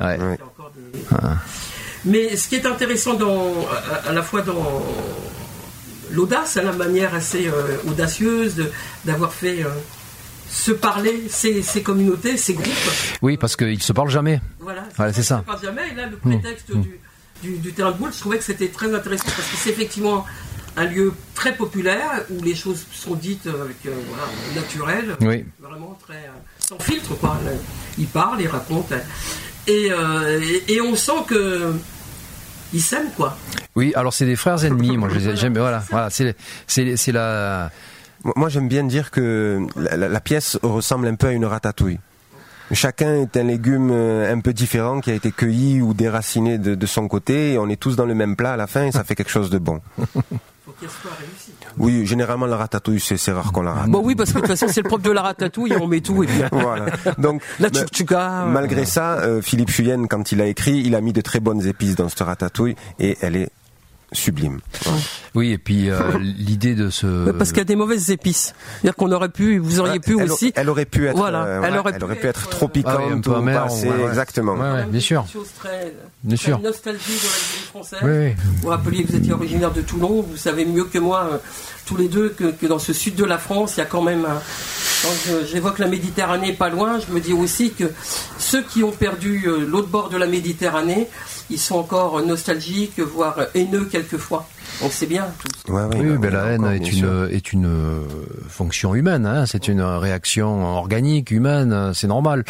Ouais. 0.00 0.18
Ouais. 0.18 0.38
Mais 2.04 2.36
ce 2.36 2.48
qui 2.48 2.56
est 2.56 2.66
intéressant 2.66 3.14
dans, 3.14 3.66
à, 3.70 4.08
à 4.08 4.12
la 4.12 4.22
fois 4.22 4.42
dans 4.42 4.82
l'audace, 6.10 6.56
à 6.56 6.62
la 6.62 6.72
manière 6.72 7.14
assez 7.14 7.48
euh, 7.48 7.76
audacieuse 7.86 8.70
d'avoir 9.04 9.32
fait 9.32 9.64
euh, 9.64 9.68
se 10.48 10.72
parler 10.72 11.24
ces, 11.28 11.62
ces, 11.62 11.82
communautés, 11.82 12.36
ces 12.36 12.54
groupes. 12.54 12.68
Oui, 13.22 13.36
parce 13.36 13.56
qu'ils 13.56 13.74
ne 13.74 13.82
se 13.82 13.92
parlent 13.92 14.10
jamais. 14.10 14.40
Voilà, 14.60 14.84
voilà 14.96 15.12
c'est 15.12 15.22
ça. 15.22 15.36
Ils 15.46 15.50
ne 15.50 15.56
se 15.56 15.60
parlent 15.60 15.76
jamais. 15.76 15.92
Et 15.92 15.94
là, 15.94 16.06
le 16.06 16.16
prétexte 16.16 16.70
mmh. 16.70 16.82
du, 16.82 17.00
du, 17.42 17.58
du, 17.58 17.72
terrain 17.72 17.92
de 17.92 17.96
boule, 17.98 18.12
je 18.12 18.20
trouvais 18.20 18.38
que 18.38 18.44
c'était 18.44 18.68
très 18.68 18.94
intéressant 18.94 19.26
parce 19.26 19.48
que 19.48 19.56
c'est 19.56 19.70
effectivement 19.70 20.24
un 20.76 20.84
lieu 20.84 21.12
très 21.34 21.56
populaire 21.56 22.24
où 22.30 22.42
les 22.42 22.54
choses 22.54 22.86
sont 22.92 23.14
dites 23.14 23.46
avec 23.46 23.84
euh, 23.86 23.94
voilà, 24.08 24.24
naturel, 24.54 25.16
oui. 25.20 25.44
vraiment 25.60 25.98
très 26.00 26.30
sans 26.60 26.78
filtre 26.78 27.16
quoi. 27.18 27.36
Ils 27.98 28.06
parlent, 28.06 28.40
ils 28.40 28.48
racontent. 28.48 28.94
Et, 29.68 29.92
euh, 29.92 30.40
et, 30.40 30.74
et, 30.74 30.80
on 30.80 30.94
sent 30.94 31.24
que 31.28 31.74
ils 32.72 32.80
s'aiment 32.80 33.10
quoi. 33.16 33.36
Oui, 33.76 33.92
alors 33.94 34.14
c'est 34.14 34.24
des 34.24 34.36
frères 34.36 34.64
ennemis. 34.64 34.96
moi, 34.96 35.08
je 35.12 35.18
j'aime. 35.34 35.56
Voilà, 35.56 35.82
voilà, 35.90 36.08
c'est 36.10 36.34
c'est 36.66 37.12
la. 37.12 37.70
Moi, 38.34 38.48
j'aime 38.48 38.66
bien 38.66 38.82
dire 38.82 39.10
que 39.10 39.60
la, 39.76 39.96
la, 39.96 40.08
la, 40.08 40.20
pièce 40.20 40.58
ressemble 40.62 41.06
un 41.06 41.14
peu 41.14 41.28
à 41.28 41.32
une 41.32 41.44
ratatouille. 41.44 42.00
Chacun 42.72 43.14
est 43.22 43.36
un 43.36 43.44
légume 43.44 43.92
un 43.92 44.40
peu 44.40 44.52
différent 44.52 45.00
qui 45.00 45.10
a 45.10 45.14
été 45.14 45.30
cueilli 45.30 45.80
ou 45.80 45.94
déraciné 45.94 46.58
de, 46.58 46.74
de 46.74 46.86
son 46.86 47.06
côté. 47.08 47.52
Et 47.52 47.58
on 47.58 47.68
est 47.68 47.80
tous 47.80 47.94
dans 47.96 48.04
le 48.04 48.14
même 48.14 48.36
plat 48.36 48.52
à 48.54 48.56
la 48.56 48.66
fin 48.66 48.86
et 48.86 48.92
ça 48.92 49.04
fait 49.04 49.14
quelque 49.14 49.30
chose 49.30 49.50
de 49.50 49.58
bon. 49.58 49.80
Oui, 51.78 52.06
généralement 52.06 52.46
la 52.46 52.56
ratatouille, 52.56 53.00
c'est 53.00 53.32
rare 53.32 53.52
qu'on 53.52 53.62
la 53.62 53.72
rate. 53.72 53.88
Bon 53.90 54.02
oui, 54.04 54.14
parce 54.14 54.30
que 54.30 54.36
de 54.36 54.40
toute 54.40 54.50
façon 54.50 54.66
c'est 54.68 54.82
le 54.82 54.88
propre 54.88 55.04
de 55.04 55.10
la 55.10 55.22
ratatouille, 55.22 55.74
on 55.80 55.86
met 55.86 56.00
tout 56.00 56.22
et 56.22 56.26
puis. 56.26 56.42
voilà. 56.52 56.86
Donc 57.18 57.42
la 57.58 57.70
tchouka. 57.70 58.44
Malgré 58.46 58.84
ça, 58.84 59.18
euh, 59.20 59.40
Philippe 59.42 59.70
Fuyen, 59.70 60.06
quand 60.06 60.32
il 60.32 60.40
a 60.40 60.46
écrit, 60.46 60.82
il 60.84 60.94
a 60.94 61.00
mis 61.00 61.12
de 61.12 61.20
très 61.20 61.40
bonnes 61.40 61.66
épices 61.66 61.96
dans 61.96 62.08
cette 62.08 62.20
ratatouille 62.20 62.76
et 62.98 63.16
elle 63.20 63.36
est 63.36 63.50
sublime. 64.12 64.60
Oui, 65.34 65.52
et 65.52 65.58
puis 65.58 65.90
euh, 65.90 65.98
l'idée 66.20 66.74
de 66.74 66.90
ce 66.90 67.30
parce 67.32 67.50
qu'il 67.50 67.58
y 67.58 67.62
a 67.62 67.64
des 67.64 67.76
mauvaises 67.76 68.10
épices. 68.10 68.54
C'est-à-dire 68.80 68.96
qu'on 68.96 69.12
aurait 69.12 69.28
pu, 69.28 69.58
vous 69.58 69.80
auriez 69.80 70.00
pu 70.00 70.18
elle, 70.18 70.30
aussi. 70.30 70.52
Elle 70.56 70.68
aurait 70.68 70.86
pu 70.86 71.06
être. 71.06 71.16
Voilà, 71.16 71.44
euh, 71.44 71.62
elle 71.62 71.72
ouais, 71.72 71.78
aurait 71.78 71.92
elle 71.92 71.98
pu 71.98 72.04
aurait 72.04 72.16
pu 72.16 72.26
être 72.26 72.40
être, 72.40 72.50
trop 72.50 72.66
Ah 72.66 72.70
oui, 72.74 72.82
piquante 72.82 73.12
un 73.12 73.20
peu 73.20 73.30
ou 73.30 73.34
amère, 73.34 73.72
ouais, 73.72 73.88
ouais. 73.88 74.08
exactement. 74.08 74.54
Ouais, 74.54 74.70
ouais, 74.72 74.84
bien 74.86 75.00
sûr. 75.00 75.22
Une 75.22 75.32
chose 75.32 75.48
très, 75.58 75.94
Bien 76.22 76.36
sûr. 76.36 76.58
nostalgie 76.60 77.12
de 77.12 77.26
la 77.26 77.38
vie 77.38 77.66
française. 77.68 78.00
Oui, 78.02 78.10
oui. 78.10 78.34
Vous 78.62 78.68
rappeliez 78.68 79.04
que 79.04 79.12
vous 79.12 79.16
étiez 79.16 79.32
originaire 79.32 79.72
de 79.72 79.82
Toulon, 79.82 80.22
vous 80.22 80.36
savez 80.36 80.64
mieux 80.64 80.84
que 80.84 80.98
moi, 80.98 81.28
euh, 81.32 81.38
tous 81.86 81.96
les 81.96 82.08
deux, 82.08 82.30
que, 82.30 82.50
que 82.50 82.66
dans 82.66 82.78
ce 82.78 82.92
sud 82.92 83.14
de 83.14 83.24
la 83.24 83.38
France, 83.38 83.74
il 83.76 83.80
y 83.80 83.82
a 83.82 83.86
quand 83.86 84.02
même 84.02 84.24
un... 84.24 84.40
Quand 85.02 85.32
j'évoque 85.46 85.78
la 85.78 85.86
Méditerranée 85.86 86.52
pas 86.52 86.70
loin, 86.70 86.98
je 86.98 87.12
me 87.12 87.20
dis 87.20 87.32
aussi 87.32 87.70
que 87.72 87.84
ceux 88.38 88.62
qui 88.62 88.82
ont 88.82 88.90
perdu 88.90 89.44
euh, 89.46 89.64
l'autre 89.64 89.86
bord 89.86 90.08
de 90.08 90.16
la 90.16 90.26
Méditerranée, 90.26 91.08
ils 91.50 91.58
sont 91.58 91.76
encore 91.76 92.20
nostalgiques, 92.24 92.98
voire 93.00 93.36
haineux 93.54 93.84
quelquefois. 93.86 94.46
Donc 94.82 94.92
c'est 94.92 95.06
bien. 95.06 95.26
tout. 95.40 95.72
Ouais, 95.72 95.82
ouais, 95.84 95.88
Oui, 95.98 96.06
bah, 96.10 96.16
ben 96.18 96.28
oui, 96.28 96.32
la 96.32 96.44
haine 96.52 96.60
encore, 96.60 96.72
est 96.72 96.92
une 96.92 97.28
est 97.32 97.52
une 97.52 97.66
euh, 97.66 98.00
fonction 98.48 98.94
humaine. 98.94 99.24
Hein, 99.26 99.46
c'est 99.46 99.66
une 99.68 99.80
réaction 99.80 100.64
organique 100.76 101.30
humaine. 101.30 101.72
euh, 101.72 101.92
C'est 101.94 102.06
normal. 102.06 102.44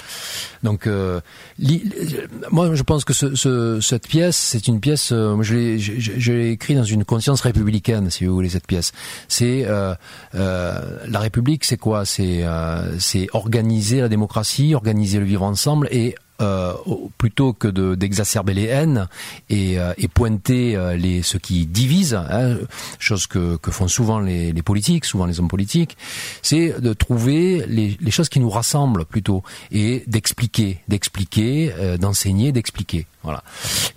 Donc, 0.63 0.87
euh, 0.89 1.21
li- 1.59 1.85
li- 1.85 2.17
moi, 2.51 2.75
je 2.75 2.83
pense 2.83 3.05
que 3.05 3.13
ce, 3.13 3.35
ce- 3.37 3.81
cette 3.81 4.09
pièce, 4.09 4.37
c'est 4.37 4.67
une 4.67 4.81
pièce. 4.81 5.13
euh, 5.13 5.35
moi, 5.37 5.45
je 5.45 5.55
l'ai 5.55 5.79
je, 5.79 5.93
je- 5.99 6.13
je 6.19 6.33
l'ai 6.33 6.51
écrit 6.51 6.75
dans 6.75 6.83
une 6.85 7.05
conscience 7.05 7.41
républicaine, 7.41 8.11
si 8.11 8.27
vous 8.27 8.35
voulez 8.35 8.49
cette 8.51 8.67
pièce. 8.67 8.91
C'est 9.29 9.65
euh, 9.67 9.95
euh, 10.35 10.81
la 11.09 11.21
République, 11.21 11.65
c'est 11.65 11.77
quoi? 11.79 12.05
C'est 12.05 12.41
euh, 12.43 12.99
c'est 12.99 13.29
organiser 13.33 14.01
la 14.01 14.09
démocratie, 14.09 14.75
organiser 14.75 15.19
le 15.21 15.25
vivre 15.25 15.45
ensemble 15.45 15.89
et 15.93 16.15
euh, 16.41 16.73
plutôt 17.19 17.53
que 17.53 17.69
de- 17.69 17.95
d'exacerber 17.95 18.55
les 18.55 18.65
haines 18.65 19.09
et, 19.51 19.79
euh, 19.79 19.93
et 19.99 20.09
pointer 20.09 20.77
euh, 20.77 20.97
les 20.97 21.23
ceux 21.23 21.39
qui 21.39 21.67
divisent, 21.67 22.15
hein, 22.15 22.57
chose 22.99 23.27
que, 23.27 23.57
que 23.57 23.71
font 23.71 23.89
souvent 23.89 24.21
les, 24.21 24.53
les 24.53 24.63
politiques, 24.63 25.05
souvent 25.05 25.27
les 25.27 25.41
hommes 25.41 25.49
politiques, 25.49 25.97
c'est 26.43 26.81
de 26.81 26.93
trouver 26.93 27.65
les, 27.67 27.97
les 28.01 28.11
choses 28.11 28.29
qui 28.29 28.41
nous 28.41 28.51
rassemblent 28.51 29.05
plutôt 29.05 29.43
et 29.73 30.05
d'expliquer, 30.07 30.79
d'expliquer, 30.89 31.73
euh, 31.79 31.97
d'enseigner, 31.99 32.53
d'expliquer. 32.53 33.07
Voilà. 33.23 33.43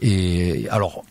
Et 0.02 0.68
alors. 0.70 1.04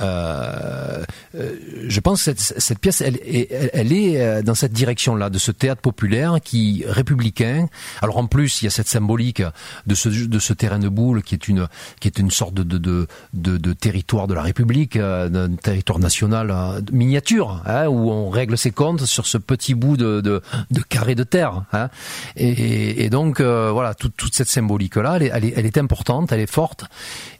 Euh, 0.00 1.04
euh, 1.34 1.56
je 1.88 2.00
pense 2.00 2.24
que 2.24 2.32
cette, 2.36 2.78
pièce, 2.78 3.00
elle, 3.00 3.16
est- 3.16 4.20
euh, 4.20 4.42
dans 4.42 4.54
cette 4.54 4.72
direction-là, 4.72 5.30
de 5.30 5.38
ce 5.38 5.52
théâtre 5.52 5.80
populaire 5.80 6.36
qui 6.42 6.84
républicain. 6.86 7.68
Alors 8.02 8.18
en 8.18 8.26
plus, 8.26 8.62
il 8.62 8.66
y 8.66 8.68
a 8.68 8.70
cette 8.70 8.88
symbolique 8.88 9.42
de 9.86 9.94
ce 9.94 10.52
terrain 10.52 10.78
de 10.78 10.88
boule 10.88 11.22
qui 11.22 11.34
est 11.34 11.48
une 11.48 12.30
sorte 12.30 12.54
de 12.54 13.72
territoire 13.72 14.26
de 14.26 14.34
la 14.34 14.42
République, 14.42 14.98
d'un 14.98 15.54
territoire 15.56 15.98
national 15.98 16.82
miniature, 16.92 17.62
hein, 17.66 17.86
où 17.86 18.10
on 18.10 18.30
règle 18.30 18.56
ses 18.58 18.70
comptes 18.70 19.04
sur 19.04 19.26
ce 19.26 19.38
petit 19.38 19.74
bout 19.74 19.96
de 19.96 20.42
carré 20.88 21.14
de 21.14 21.24
terre. 21.24 21.64
Hein. 21.72 21.88
Et, 22.36 23.10
donc 23.10 23.40
voilà, 23.40 23.94
toute, 23.94 24.34
cette 24.34 24.48
symbolique-là, 24.48 25.18
elle 25.20 25.66
est, 25.66 25.78
importante, 25.78 26.32
elle 26.32 26.40
est 26.40 26.50
forte. 26.50 26.84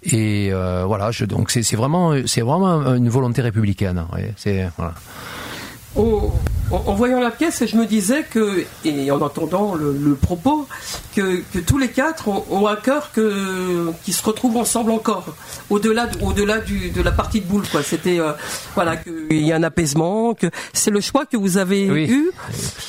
Et 0.02 0.50
voilà, 0.52 1.10
donc 1.28 1.50
c'est 1.50 1.76
vraiment 1.76 2.14
vraiment 2.58 2.94
une 2.94 3.08
volonté 3.08 3.42
républicaine. 3.42 4.04
c'est 4.36 4.68
voilà. 4.76 4.94
En, 5.96 6.94
voyant 6.94 7.18
la 7.18 7.32
pièce, 7.32 7.64
je 7.66 7.76
me 7.76 7.84
disais 7.84 8.22
que, 8.22 8.64
et 8.84 9.10
en 9.10 9.20
entendant 9.20 9.74
le, 9.74 9.92
le 9.92 10.14
propos, 10.14 10.68
que, 11.16 11.42
que 11.52 11.58
tous 11.58 11.78
les 11.78 11.88
quatre 11.88 12.28
ont, 12.28 12.44
ont 12.48 12.68
un 12.68 12.76
cœur 12.76 13.10
que, 13.10 13.90
qui 14.04 14.12
se 14.12 14.24
retrouvent 14.24 14.56
ensemble 14.56 14.92
encore, 14.92 15.34
au-delà 15.68 16.06
de, 16.06 16.22
au-delà 16.24 16.58
du, 16.58 16.90
de 16.90 17.02
la 17.02 17.10
partie 17.10 17.40
de 17.40 17.46
boule. 17.46 17.64
Quoi. 17.72 17.82
C'était 17.82 18.20
euh, 18.20 18.30
voilà 18.76 18.96
qu'il 18.98 19.44
y 19.44 19.50
a 19.52 19.56
un 19.56 19.64
apaisement, 19.64 20.32
que 20.34 20.46
c'est 20.72 20.92
le 20.92 21.00
choix 21.00 21.26
que 21.26 21.36
vous 21.36 21.56
avez 21.56 21.90
Oui. 21.90 22.04
eu. 22.08 22.30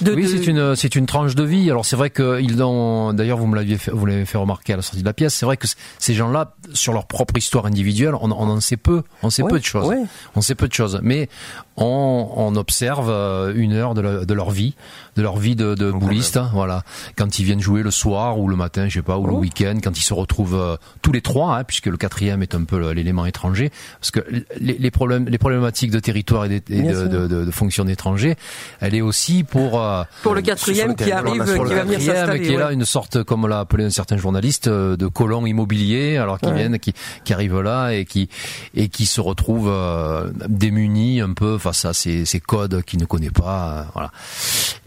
De, 0.01 0.13
oui, 0.13 0.23
de- 0.23 0.27
c'est 0.27 0.45
une 0.45 0.75
c'est 0.75 0.93
une 0.95 1.07
tranche 1.07 1.33
de 1.33 1.43
vie. 1.43 1.71
Alors 1.71 1.85
c'est 1.85 1.95
vrai 1.95 2.11
que 2.11 2.39
ils 2.39 2.61
ont 2.61 3.13
d'ailleurs 3.13 3.39
vous 3.39 3.47
me 3.47 3.55
l'aviez 3.55 3.77
vous 3.91 4.05
l'avez 4.05 4.25
fait 4.25 4.37
remarquer 4.37 4.73
à 4.73 4.75
la 4.75 4.81
sortie 4.83 5.01
de 5.01 5.05
la 5.07 5.13
pièce. 5.13 5.33
C'est 5.33 5.47
vrai 5.47 5.57
que 5.57 5.65
ces 5.97 6.13
gens-là 6.13 6.53
sur 6.73 6.93
leur 6.93 7.07
propre 7.07 7.35
histoire 7.35 7.65
individuelle, 7.65 8.13
on, 8.13 8.31
on 8.31 8.47
en 8.47 8.59
sait 8.59 8.77
peu, 8.77 9.01
on 9.23 9.31
sait 9.31 9.41
Ouais, 9.41 9.49
peu 9.49 9.59
de 9.59 9.65
choses. 9.65 9.87
ouais. 9.87 10.03
On 10.35 10.41
sait 10.41 10.53
peu 10.55 10.67
de 10.67 10.73
choses, 10.73 10.99
mais 11.01 11.29
on, 11.77 12.29
on 12.35 12.55
observe 12.55 12.90
euh, 12.99 13.53
une 13.55 13.73
heure 13.73 13.93
de, 13.93 14.01
la- 14.01 14.25
de 14.25 14.33
leur 14.33 14.51
vie, 14.51 14.75
de 15.15 15.21
leur 15.21 15.37
vie 15.37 15.55
de, 15.55 15.75
de 15.75 15.89
bouliste. 15.91 16.37
hein, 16.37 16.49
voilà, 16.53 16.83
quand 17.17 17.39
ils 17.39 17.45
viennent 17.45 17.61
jouer 17.61 17.83
le 17.83 17.91
soir 17.91 18.39
ou 18.39 18.47
le 18.47 18.55
matin, 18.55 18.87
je 18.87 18.95
sais 18.95 19.01
pas, 19.01 19.17
ou 19.17 19.25
le 19.27 19.33
Oh. 19.33 19.37
week-end, 19.39 19.77
quand 19.83 19.97
ils 19.97 20.03
se 20.03 20.13
retrouvent 20.13 20.55
euh, 20.59 20.75
tous 21.01 21.11
les 21.11 21.21
trois, 21.21 21.57
hein, 21.57 21.63
puisque 21.63 21.85
le 21.87 21.97
quatrième 21.97 22.41
est 22.41 22.53
un 22.55 22.63
peu 22.63 22.91
l'élément 22.91 23.25
étranger, 23.25 23.71
parce 23.99 24.11
que 24.11 24.19
les, 24.59 24.77
les 24.77 24.91
problèmes, 24.91 25.25
les 25.27 25.37
problématiques 25.37 25.91
de 25.91 25.99
territoire 25.99 26.45
et, 26.45 26.59
de, 26.59 27.49
fonction 27.51 27.85
d'étranger, 27.85 28.35
elle 28.79 28.95
est 28.95 29.01
aussi 29.01 29.43
pour 29.43 29.81
euh, 29.81 30.03
pour 30.23 30.35
le 30.35 30.41
quatrième 30.41 30.95
qui 30.95 31.11
arrive, 31.11 31.43
qui 31.43 31.47
va 31.73 31.83
venir 31.83 32.01
s'installer. 32.01 32.41
qui 32.41 32.53
est 32.53 32.57
là 32.57 32.67
ouais. 32.67 32.73
une 32.73 32.85
sorte, 32.85 33.23
comme 33.23 33.47
l'a 33.47 33.59
appelé 33.59 33.83
un 33.85 33.89
certain 33.89 34.17
journaliste, 34.17 34.67
de 34.69 35.07
colon 35.07 35.45
immobilier, 35.45 36.17
alors 36.17 36.39
qui 36.39 36.47
Ouais. 36.47 36.55
viennent, 36.55 36.79
qui, 36.79 36.93
qui 37.23 37.33
arrivent 37.33 37.61
là 37.61 37.91
et 37.91 38.05
qui 38.05 38.27
et 38.75 38.89
qui 38.89 39.05
se 39.05 39.21
retrouvent 39.21 39.69
euh, 39.69 40.29
démunis 40.49 41.21
un 41.21 41.33
peu 41.33 41.57
face 41.57 41.85
à 41.85 41.93
ces, 41.93 42.25
ces 42.25 42.39
codes 42.39 42.80
qu'il 42.81 42.99
ne 42.99 43.05
connaît 43.05 43.31
pas, 43.31 43.69
euh, 43.69 43.83
voilà. 43.93 44.11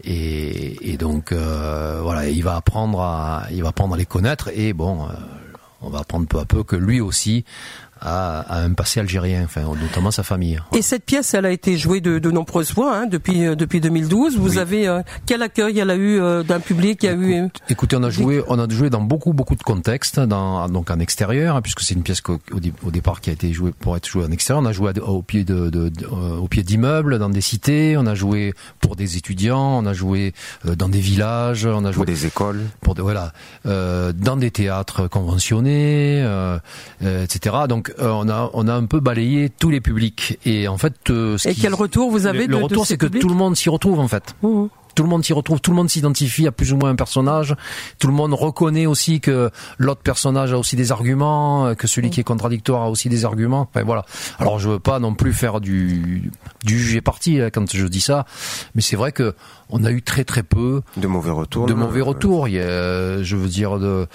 Et, 0.03 0.93
et 0.93 0.97
donc 0.97 1.31
euh, 1.31 1.99
voilà, 2.01 2.29
il 2.29 2.43
va 2.43 2.55
apprendre 2.55 3.01
à 3.01 3.43
il 3.51 3.63
va 3.63 3.69
apprendre 3.69 3.95
à 3.95 3.97
les 3.97 4.05
connaître 4.05 4.49
et 4.53 4.73
bon, 4.73 5.05
euh, 5.05 5.13
on 5.81 5.89
va 5.89 5.99
apprendre 5.99 6.27
peu 6.27 6.39
à 6.39 6.45
peu 6.45 6.63
que 6.63 6.75
lui 6.75 7.01
aussi 7.01 7.45
a, 8.05 8.39
a 8.41 8.59
un 8.61 8.73
passé 8.73 8.99
algérien, 8.99 9.43
enfin 9.45 9.61
notamment 9.81 10.11
sa 10.11 10.23
famille. 10.23 10.59
Et 10.75 10.81
cette 10.81 11.03
pièce, 11.05 11.33
elle 11.33 11.45
a 11.45 11.51
été 11.51 11.77
jouée 11.77 12.01
de, 12.01 12.19
de 12.19 12.31
nombreuses 12.31 12.71
fois 12.71 12.95
hein, 12.95 13.05
depuis 13.07 13.45
euh, 13.45 13.55
depuis 13.55 13.81
2012. 13.81 14.37
Vous 14.37 14.51
Oui. 14.51 14.59
avez 14.59 14.87
euh, 14.87 15.01
quel 15.25 15.41
accueil 15.41 15.79
elle 15.79 15.89
a 15.89 15.95
eu 15.95 16.19
euh, 16.21 16.43
d'un 16.43 16.59
public? 16.59 16.99
Il 17.03 17.05
y 17.07 17.09
a 17.09 17.13
eu 17.15 17.33
euh, 17.43 17.47
Écoutez, 17.69 17.95
on 17.95 18.03
a 18.03 18.09
joué, 18.09 18.43
on 18.47 18.59
a 18.59 18.69
joué 18.69 18.89
dans 18.89 19.01
beaucoup, 19.01 19.33
beaucoup 19.33 19.55
de 19.55 19.63
contextes, 19.63 20.19
dans, 20.19 20.69
donc 20.69 20.91
en 20.91 20.99
extérieur, 20.99 21.55
hein, 21.55 21.61
puisque 21.61 21.81
c'est 21.81 21.95
une 21.95 22.03
pièce 22.03 22.21
qu'au- 22.21 22.39
au, 22.53 22.59
dé- 22.59 22.73
au 22.85 22.91
départ 22.91 23.21
qui 23.21 23.29
a 23.31 23.33
été 23.33 23.51
jouée 23.51 23.71
pour 23.77 23.97
être 23.97 24.07
jouée 24.07 24.23
en 24.25 24.31
extérieur. 24.31 24.61
On 24.63 24.67
a 24.67 24.71
joué 24.71 24.91
à- 24.95 25.03
au 25.03 25.21
pied 25.21 25.43
de, 25.43 25.69
de- 25.69 25.89
de- 25.89 26.05
euh, 26.05 26.37
au 26.37 26.47
pied 26.47 26.63
d'immeubles, 26.63 27.17
dans 27.19 27.29
des 27.29 27.41
cités. 27.41 27.95
On 27.97 28.05
a 28.05 28.13
joué 28.15 28.53
pour 28.79 28.95
des 28.95 29.17
étudiants. 29.17 29.79
On 29.79 29.85
a 29.85 29.93
joué 29.93 30.33
euh, 30.67 30.75
dans 30.75 30.89
des 30.89 30.99
villages. 30.99 31.65
On 31.65 31.79
a 31.85 31.89
Pour 31.89 31.93
joué 31.93 32.05
des 32.05 32.25
écoles. 32.27 32.61
pour 32.81 32.93
des, 32.95 33.01
voilà, 33.01 33.33
euh, 33.65 34.11
dans 34.13 34.37
des 34.37 34.51
théâtres 34.51 35.07
conventionnés, 35.07 36.21
euh, 36.23 36.57
euh, 37.03 37.23
etc. 37.23 37.55
Donc 37.67 37.93
on 37.99 38.29
a 38.29 38.49
on 38.53 38.67
a 38.67 38.73
un 38.73 38.85
peu 38.85 38.99
balayé 38.99 39.49
tous 39.49 39.69
les 39.69 39.81
publics 39.81 40.37
et 40.45 40.67
en 40.67 40.77
fait 40.77 40.93
euh, 41.09 41.37
ce 41.37 41.49
Et 41.49 41.53
qui- 41.53 41.61
quel 41.61 41.73
retour 41.73 42.09
vous 42.11 42.25
avez 42.27 42.39
le, 42.41 42.47
de, 42.47 42.51
le 42.57 42.63
retour 42.63 42.85
ces 42.85 42.93
c'est 42.93 42.97
que 42.97 43.05
tout 43.07 43.29
le 43.29 43.35
monde 43.35 43.55
s'y 43.55 43.69
retrouve 43.69 43.99
en 43.99 44.07
fait. 44.07 44.35
Mmh. 44.41 44.65
Tout 44.95 45.03
le 45.03 45.09
monde 45.09 45.23
s'y 45.23 45.33
retrouve, 45.33 45.59
tout 45.61 45.71
le 45.71 45.77
monde 45.77 45.89
s'identifie 45.89 46.47
à 46.47 46.51
plus 46.51 46.73
ou 46.73 46.77
moins 46.77 46.89
un 46.89 46.95
personnage. 46.95 47.55
Tout 47.99 48.07
le 48.07 48.13
monde 48.13 48.33
reconnaît 48.33 48.85
aussi 48.85 49.19
que 49.19 49.51
l'autre 49.77 50.01
personnage 50.01 50.53
a 50.53 50.57
aussi 50.57 50.75
des 50.75 50.91
arguments, 50.91 51.67
euh, 51.67 51.73
que 51.75 51.87
celui 51.87 52.09
qui 52.09 52.21
est 52.21 52.23
contradictoire 52.23 52.83
a 52.83 52.89
aussi 52.89 53.09
des 53.09 53.25
arguments. 53.25 53.69
Enfin, 53.69 53.83
voilà. 53.85 54.05
Alors 54.39 54.59
je 54.59 54.69
veux 54.69 54.79
pas 54.79 54.99
non 54.99 55.13
plus 55.13 55.33
faire 55.33 55.59
du 55.61 56.31
du 56.63 56.79
juger 56.79 57.01
parti 57.01 57.39
hein, 57.41 57.49
quand 57.51 57.71
je 57.71 57.85
dis 57.87 58.01
ça, 58.01 58.25
mais 58.73 58.81
c'est 58.81 58.95
vrai 58.95 59.11
que 59.11 59.35
on 59.69 59.83
a 59.83 59.91
eu 59.91 60.01
très 60.01 60.23
très 60.23 60.43
peu 60.43 60.81
De 60.97 61.07
mauvais 61.07 61.31
retours. 61.31 61.65
de 61.65 61.73
mauvais 61.73 62.01
euh, 62.01 62.05
retours. 62.05 62.47
Il 62.47 62.55
y 62.55 62.59
a, 62.59 63.21
je 63.23 63.35
veux 63.35 63.49
dire 63.49 63.79
de 63.79 64.07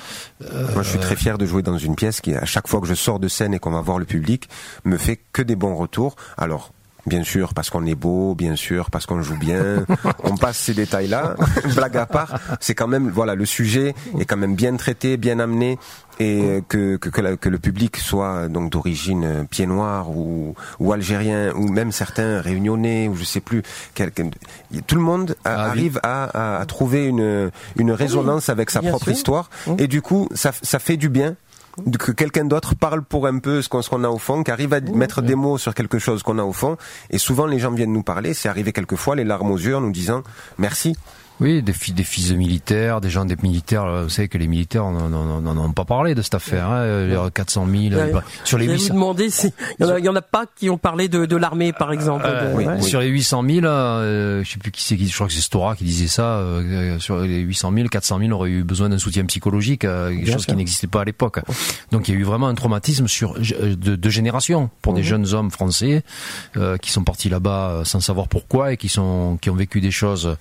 Moi, 0.75 0.83
je 0.83 0.91
suis 0.91 0.99
très 0.99 1.17
fier 1.17 1.39
de 1.39 1.47
jouer 1.47 1.63
dans 1.63 1.77
une 1.79 1.97
pièce 1.97 2.21
qui, 2.21 2.35
à 2.35 2.45
chaque 2.45 2.69
fois 2.69 2.81
que 2.81 2.87
je 2.87 2.95
sors 2.95 3.19
de 3.19 3.29
scène 3.29 3.53
et 3.55 3.59
qu'on 3.59 3.71
va 3.73 3.81
voir 3.81 3.99
le 3.99 4.05
public, 4.05 4.49
me 4.85 4.97
fait 4.97 5.21
que 5.33 5.43
des 5.43 5.57
bons 5.57 5.75
retours. 5.75 6.17
Alors, 6.37 6.73
bien 7.07 7.23
sûr, 7.25 7.55
parce 7.55 7.71
qu'on 7.71 7.87
est 7.87 7.95
beau, 7.95 8.35
bien 8.35 8.57
sûr, 8.57 8.91
parce 8.91 9.07
qu'on 9.07 9.23
joue 9.23 9.37
bien, 9.39 9.85
on 10.25 10.37
passe 10.37 10.59
ces 10.59 10.75
détails-là. 10.75 11.35
Blague 11.75 11.97
à 11.97 12.07
part, 12.07 12.39
c'est 12.61 12.75
quand 12.75 12.89
même, 12.89 13.09
voilà, 13.11 13.35
le 13.35 13.47
sujet 13.47 13.95
est 14.19 14.25
quand 14.25 14.37
même 14.37 14.55
bien 14.55 14.77
traité, 14.77 15.17
bien 15.17 15.39
amené. 15.39 15.79
Et 16.23 16.63
que, 16.69 16.97
que, 16.97 17.09
que, 17.09 17.23
la- 17.23 17.39
que 17.39 17.49
le 17.49 17.59
public 17.59 17.97
soit 17.97 18.49
donc 18.49 18.71
d'origine 18.71 19.25
euh, 19.25 19.45
pied 19.45 19.65
noir 19.65 20.11
ou, 20.11 20.55
ou 20.79 20.93
algérien 20.93 21.51
ou 21.55 21.69
même 21.71 21.93
certains 21.93 22.43
réunionnais 22.43 23.09
ou 23.09 23.17
je 23.17 23.25
sais 23.25 23.41
plus 23.41 23.63
quel, 23.95 24.11
quel- 24.11 24.31
tout 24.87 24.97
le 24.97 25.01
monde 25.01 25.35
a- 25.47 25.55
Ah 25.55 25.65
oui. 25.65 25.71
arrive 25.71 26.01
à, 26.03 26.25
à, 26.59 26.61
à 26.61 26.67
trouver 26.67 27.07
une, 27.07 27.51
une 27.79 27.91
résonance 27.91 28.51
avec 28.51 28.69
sa 28.69 28.83
propre 28.83 29.05
sûr. 29.05 29.13
histoire 29.15 29.49
et 29.79 29.87
du 29.87 30.03
coup 30.03 30.29
ça, 30.35 30.53
ça 30.61 30.79
fait 30.79 30.99
du 30.99 31.09
bien 31.09 31.37
que 31.99 32.13
quelqu'un 32.13 32.45
d'autre 32.45 32.75
parle 32.75 33.03
pour 33.03 33.27
un 33.27 33.39
peu 33.39 33.63
ce 33.63 33.69
qu'on 33.69 34.05
a 34.05 34.09
au 34.09 34.19
fond, 34.19 34.43
qu'arrive 34.43 34.73
à 34.75 34.81
mettre 34.81 35.23
des 35.23 35.35
mots 35.35 35.59
sur 35.59 35.75
quelque 35.75 35.99
chose 35.99 36.23
qu'on 36.23 36.39
a 36.39 36.45
au 36.45 36.53
fond. 36.53 36.77
Et 37.11 37.19
souvent, 37.19 37.47
les 37.47 37.59
gens 37.59 37.71
viennent 37.71 37.93
nous 37.93 38.03
parler. 38.03 38.35
C'est 38.35 38.49
arrivé 38.49 38.73
quelquefois, 38.73 39.17
les 39.17 39.25
larmes 39.25 39.51
aux 39.51 39.59
yeux, 39.59 39.77
en 39.77 39.81
nous 39.81 39.93
disant 39.93 40.23
merci. 40.59 40.97
Oui, 41.41 41.63
des, 41.63 41.73
des 41.73 42.05
fils 42.05 42.31
de 42.31 42.37
militaires, 42.37 43.01
des 43.01 43.11
gens 43.11 43.25
des 43.25 43.37
militaires. 43.43 44.05
Vous 44.05 44.11
savez 44.11 44.29
que 44.29 44.39
les 44.39 44.49
militaires 44.49 44.85
n'en 44.91 45.57
ont 45.57 45.73
pas 45.73 45.85
parlé 45.85 46.15
de 46.15 46.23
cette 46.23 46.35
affaire. 46.35 46.69
Hein, 46.69 47.07
les 47.07 47.17
400 47.33 47.67
000 47.67 48.21
sur 48.45 48.59
les 48.59 48.67
800. 48.67 48.89
Vous 48.89 48.95
demander 48.95 49.29
y, 49.79 49.85
en 49.85 49.89
a, 49.89 49.99
y 49.99 50.09
en 50.09 50.17
a 50.17 50.23
pas 50.23 50.45
qui 50.57 50.71
ont 50.71 50.79
parlé 50.79 51.09
de, 51.09 51.27
de 51.27 51.37
l'armée, 51.37 51.73
par 51.73 51.93
exemple. 51.93 52.27
oui, 52.55 52.83
Sur 52.83 53.01
les 53.01 53.09
800 53.09 53.45
000, 53.49 53.67
euh, 53.67 54.45
je 54.45 54.51
sais 54.51 54.59
plus 54.59 54.71
qui 54.71 54.83
c'est, 54.83 54.97
je 54.97 55.15
crois 55.15 55.27
que 55.27 55.33
c'est 55.33 55.41
Stora 55.41 55.77
qui 55.77 55.85
disait 55.85 56.09
ça. 56.09 56.39
Euh, 56.39 56.99
sur 56.99 57.19
les 57.21 57.41
800 57.41 57.73
000, 57.75 57.89
400 57.89 58.19
000 58.19 58.33
auraient 58.33 58.51
eu 58.51 58.63
besoin 58.63 58.89
d'un 58.89 58.99
soutien 58.99 59.25
psychologique, 59.27 59.85
euh, 59.85 60.11
quelque 60.11 60.33
chose 60.33 60.47
qui 60.47 60.55
n'existait 60.55 60.87
pas 60.87 61.03
à 61.03 61.05
l'époque. 61.05 61.41
Donc 61.93 62.09
il 62.09 62.15
y 62.15 62.17
a 62.17 62.21
eu 62.21 62.25
vraiment 62.25 62.49
un 62.49 62.55
traumatisme 62.55 63.09
sur 63.09 63.35
de, 63.35 63.75
de 63.75 64.11
génération 64.11 64.71
pour 64.83 64.95
des 64.95 65.01
mhm. 65.01 65.07
jeunes 65.07 65.35
hommes 65.35 65.51
français 65.51 66.03
qui 66.81 66.91
sont 66.91 67.05
partis 67.05 67.29
là-bas 67.29 67.83
sans 67.85 68.01
savoir 68.01 68.29
pourquoi 68.29 68.73
et 68.73 68.77
qui 68.77 68.89
sont 68.89 69.39
qui 69.41 69.51
ont 69.51 69.55
vécu 69.55 69.81
des 69.81 69.91
choses 69.91 70.37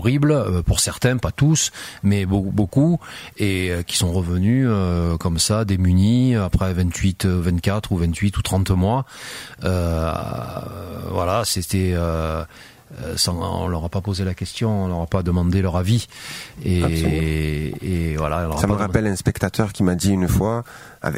horribles, 0.00 0.32
euh, 0.32 0.62
pour 0.62 0.80
certains, 0.80 1.18
pas 1.18 1.30
tous, 1.30 1.72
mais 2.02 2.24
beaucoup, 2.26 2.98
et 3.36 3.70
euh, 3.70 3.82
qui 3.82 3.96
sont 3.96 4.12
revenus 4.12 4.66
euh, 4.68 5.18
comme 5.18 5.38
ça, 5.38 5.66
démunis, 5.66 6.36
après 6.36 6.72
28, 6.72 7.26
24 7.26 7.92
ou 7.92 7.98
28 7.98 8.38
ou 8.38 8.42
30 8.42 8.70
mois. 8.70 9.04
voilà, 9.60 11.42
c'était... 11.44 11.94
Sans, 13.16 13.38
on 13.38 13.68
leur 13.68 13.84
a 13.84 13.88
pas 13.88 14.00
posé 14.00 14.24
la 14.24 14.34
question, 14.34 14.84
on 14.84 14.88
leur 14.88 15.00
a 15.00 15.06
pas 15.06 15.22
demandé 15.22 15.62
leur 15.62 15.76
avis. 15.76 16.06
Et, 16.64 17.72
et, 17.82 18.16
voilà. 18.16 18.50
Ça 18.58 18.66
me 18.66 18.72
rappelle 18.72 19.06
un 19.06 19.16
spectateur 19.16 19.72
qui 19.72 19.82
m'a 19.82 19.94
dit 19.94 20.10
une 20.10 20.28
fois, 20.28 20.64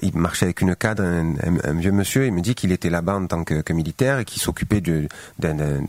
il 0.02 0.16
marchait 0.16 0.46
avec 0.46 0.61
une 0.61 0.76
cadre, 0.76 1.02
un, 1.02 1.74
vieux 1.74 1.92
monsieur, 1.92 2.26
il 2.26 2.32
me 2.32 2.40
dit 2.40 2.54
qu'il 2.54 2.72
était 2.72 2.90
là-bas 2.90 3.16
en 3.16 3.26
tant 3.26 3.44
que, 3.44 3.72
militaire 3.72 4.18
et 4.18 4.24
qu'il 4.24 4.40
s'occupait 4.40 4.82
d'un, 4.82 5.80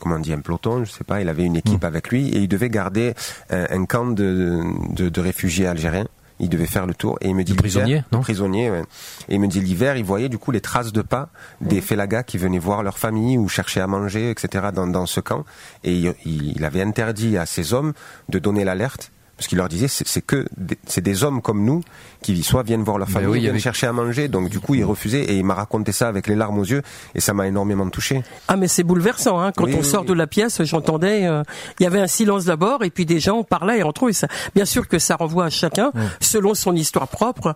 comment 0.00 0.16
on 0.16 0.20
dit, 0.20 0.32
un 0.32 0.40
peloton, 0.40 0.84
je 0.84 0.90
sais 0.90 1.04
pas, 1.04 1.20
il 1.20 1.28
avait 1.28 1.44
une 1.44 1.56
équipe 1.56 1.82
mm. 1.82 1.86
avec 1.86 2.08
lui 2.08 2.28
et 2.28 2.38
il 2.38 2.48
devait 2.48 2.70
garder 2.70 3.14
un, 3.50 3.84
camp 3.86 4.06
de, 4.06 4.64
de, 4.94 5.20
réfugiés 5.20 5.66
algériens 5.66 6.06
il 6.40 6.48
devait 6.48 6.66
faire 6.66 6.86
le 6.86 6.94
tour 6.94 7.18
et 7.20 7.28
il 7.28 7.34
me 7.34 7.44
dit 7.44 7.54
prisonnier 7.54 8.04
non 8.12 8.20
prisonnier 8.20 8.70
ouais. 8.70 8.82
et 9.28 9.34
il 9.34 9.40
me 9.40 9.46
dit 9.46 9.60
l'hiver 9.60 9.96
il 9.96 10.04
voyait 10.04 10.28
du 10.28 10.38
coup 10.38 10.50
les 10.50 10.60
traces 10.60 10.92
de 10.92 11.02
pas 11.02 11.30
des 11.60 11.80
félagas 11.80 12.22
qui 12.22 12.38
venaient 12.38 12.58
voir 12.58 12.82
leur 12.82 12.98
famille 12.98 13.38
ou 13.38 13.48
chercher 13.48 13.80
à 13.80 13.86
manger 13.86 14.30
etc 14.30 14.68
dans, 14.74 14.86
dans 14.86 15.06
ce 15.06 15.20
camp 15.20 15.44
et 15.84 15.94
il, 15.94 16.14
il 16.24 16.64
avait 16.64 16.82
interdit 16.82 17.36
à 17.36 17.46
ces 17.46 17.74
hommes 17.74 17.92
de 18.28 18.38
donner 18.38 18.64
l'alerte 18.64 19.10
parce 19.38 19.46
qu'il 19.46 19.58
leur 19.58 19.68
disait 19.68 19.86
c'est 19.86 20.20
que 20.20 20.46
c'est 20.88 21.00
des 21.00 21.22
hommes 21.22 21.40
comme 21.40 21.64
nous 21.64 21.80
qui 22.22 22.42
soit 22.42 22.64
viennent 22.64 22.82
voir 22.82 22.98
leur 22.98 23.06
ben 23.06 23.20
famille, 23.20 23.40
viennent 23.40 23.60
chercher 23.60 23.86
à 23.86 23.92
manger. 23.92 24.26
Donc 24.26 24.50
du 24.50 24.58
coup, 24.58 24.74
il 24.74 24.84
refusait 24.84 25.22
et 25.22 25.36
il 25.36 25.44
m'a 25.44 25.54
raconté 25.54 25.92
ça 25.92 26.08
avec 26.08 26.26
les 26.26 26.34
larmes 26.34 26.58
aux 26.58 26.64
yeux 26.64 26.82
et 27.14 27.20
ça 27.20 27.34
m'a 27.34 27.46
énormément 27.46 27.88
touché. 27.88 28.24
Ah 28.48 28.56
mais 28.56 28.66
c'est 28.66 28.82
bouleversant. 28.82 29.40
Hein. 29.40 29.52
Quand 29.56 29.68
on 29.68 29.84
sort 29.84 30.04
de 30.04 30.12
la 30.12 30.26
pièce, 30.26 30.60
j'entendais, 30.64 31.24
euh, 31.26 31.44
il 31.78 31.84
y 31.84 31.86
avait 31.86 32.00
un 32.00 32.08
silence 32.08 32.46
d'abord 32.46 32.82
et 32.82 32.90
puis 32.90 33.06
des 33.06 33.20
gens 33.20 33.44
parlaient 33.44 33.84
entre 33.84 34.08
eux. 34.08 34.12
ça, 34.12 34.26
bien 34.56 34.64
sûr 34.64 34.88
que 34.88 34.98
ça 34.98 35.14
renvoie 35.14 35.44
à 35.44 35.50
chacun, 35.50 35.92
selon 36.20 36.54
son 36.54 36.74
histoire 36.74 37.06
propre, 37.06 37.54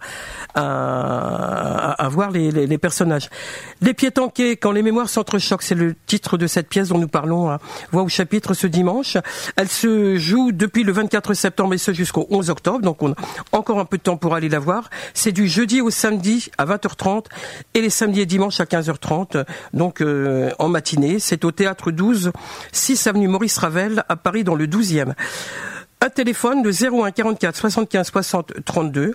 à, 0.54 1.92
à 1.92 2.08
voir 2.08 2.30
les, 2.30 2.52
les, 2.52 2.68
les, 2.68 2.78
personnages. 2.78 3.28
Les 3.80 3.92
pieds 3.92 4.12
tanqués, 4.12 4.56
quand 4.56 4.70
les 4.70 4.82
mémoires 4.82 5.08
s'entrechoquent, 5.08 5.64
c'est 5.64 5.74
le 5.74 5.96
titre 6.06 6.38
de 6.38 6.46
cette 6.46 6.68
pièce 6.68 6.90
dont 6.90 6.98
nous 6.98 7.08
parlons 7.08 7.50
à 7.50 7.58
Voix 7.90 8.02
au 8.02 8.08
chapitre 8.08 8.54
ce 8.54 8.68
dimanche. 8.68 9.16
Elle 9.56 9.68
se 9.68 10.16
joue 10.16 10.52
depuis 10.52 10.84
le 10.84 10.92
24 10.92 11.34
septembre 11.34 11.71
et 11.72 11.78
ce 11.78 11.92
jusqu'au 11.92 12.26
11 12.30 12.50
octobre. 12.50 12.80
Donc 12.80 13.02
on 13.02 13.12
a 13.12 13.14
encore 13.52 13.78
un 13.78 13.84
peu 13.84 13.98
de 13.98 14.02
temps 14.02 14.16
pour 14.16 14.34
aller 14.34 14.48
la 14.48 14.58
voir. 14.58 14.90
C'est 15.14 15.32
du 15.32 15.48
jeudi 15.48 15.80
au 15.80 15.90
samedi 15.90 16.50
à 16.58 16.66
20h30 16.66 17.26
et 17.74 17.80
les 17.80 17.90
samedis 17.90 18.20
et 18.20 18.26
dimanches 18.26 18.60
à 18.60 18.64
15h30. 18.64 19.44
Donc 19.72 20.00
euh, 20.00 20.50
en 20.58 20.68
matinée. 20.68 21.18
C'est 21.18 21.44
au 21.44 21.52
théâtre 21.52 21.90
12, 21.90 22.32
6 22.72 23.06
avenue 23.06 23.28
Maurice 23.28 23.58
Ravel 23.58 24.04
à 24.08 24.16
Paris 24.16 24.44
dans 24.44 24.54
le 24.54 24.66
12e 24.66 25.14
un 26.02 26.10
téléphone 26.10 26.62
de 26.62 26.70
01 26.70 27.12
44 27.12 27.56
75 27.56 28.10
60 28.10 28.52
32 28.64 29.14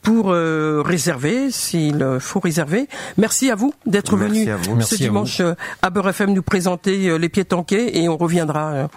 pour 0.00 0.30
euh, 0.30 0.82
réserver 0.84 1.50
s'il 1.50 2.16
faut 2.20 2.40
réserver. 2.40 2.88
Merci 3.18 3.50
à 3.50 3.54
vous 3.54 3.74
d'être 3.84 4.16
venu 4.16 4.48
ce 4.80 4.96
dimanche 4.96 5.40
à, 5.40 5.44
euh, 5.44 5.54
à 5.82 5.90
Beurre 5.90 6.08
FM 6.08 6.32
nous 6.32 6.42
présenter 6.42 7.08
euh, 7.08 7.16
les 7.16 7.28
pieds 7.28 7.44
tanqués 7.44 8.02
et 8.02 8.08
on 8.08 8.16
reviendra 8.16 8.88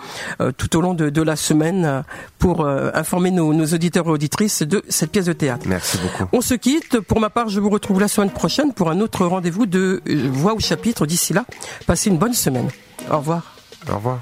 tout 0.58 0.78
au 0.78 0.82
long 0.82 0.94
de, 0.94 1.10
de 1.10 1.22
la 1.22 1.36
semaine 1.36 2.04
pour 2.40 2.66
informer 2.68 3.32
nos, 3.32 3.54
nos, 3.54 3.66
auditeurs 3.66 4.08
et 4.08 4.12
auditrices 4.12 4.64
de 4.64 4.84
cette 4.88 5.12
pièce 5.12 5.26
de 5.26 5.34
théâtre. 5.34 5.66
Merci 5.68 5.98
beaucoup. 5.98 6.30
On 6.32 6.42
se 6.42 6.54
quitte. 6.54 7.00
Pour 7.02 7.20
ma 7.20 7.30
part, 7.30 7.50
je 7.50 7.60
vous 7.60 7.70
retrouve 7.70 8.00
la 8.00 8.08
semaine 8.08 8.32
prochaine 8.32 8.74
pour 8.74 8.90
un 8.90 9.00
autre 9.02 9.26
rendez-vous 9.26 9.66
de 9.66 10.02
Voix 10.32 10.54
au 10.54 10.60
chapitre. 10.60 11.06
D'ici 11.06 11.34
là, 11.34 11.46
passez 11.86 12.10
une 12.10 12.18
bonne 12.18 12.34
semaine. 12.34 12.70
Au 13.12 13.18
revoir. 13.18 13.56
Au 13.92 13.96
revoir. 13.96 14.20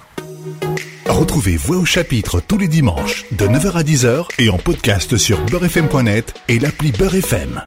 Retrouvez 1.07 1.57
Voix 1.57 1.77
au 1.77 1.85
chapitre 1.85 2.39
tous 2.39 2.57
les 2.57 2.67
dimanches 2.67 3.25
de 3.31 3.45
9h 3.45 3.71
à 3.73 3.83
10h 3.83 4.27
et 4.39 4.49
en 4.49 4.57
podcast 4.57 5.17
sur 5.17 5.43
beurrefm.net 5.45 6.33
et 6.47 6.59
l'appli 6.59 6.91
Beurrefm. 6.91 7.63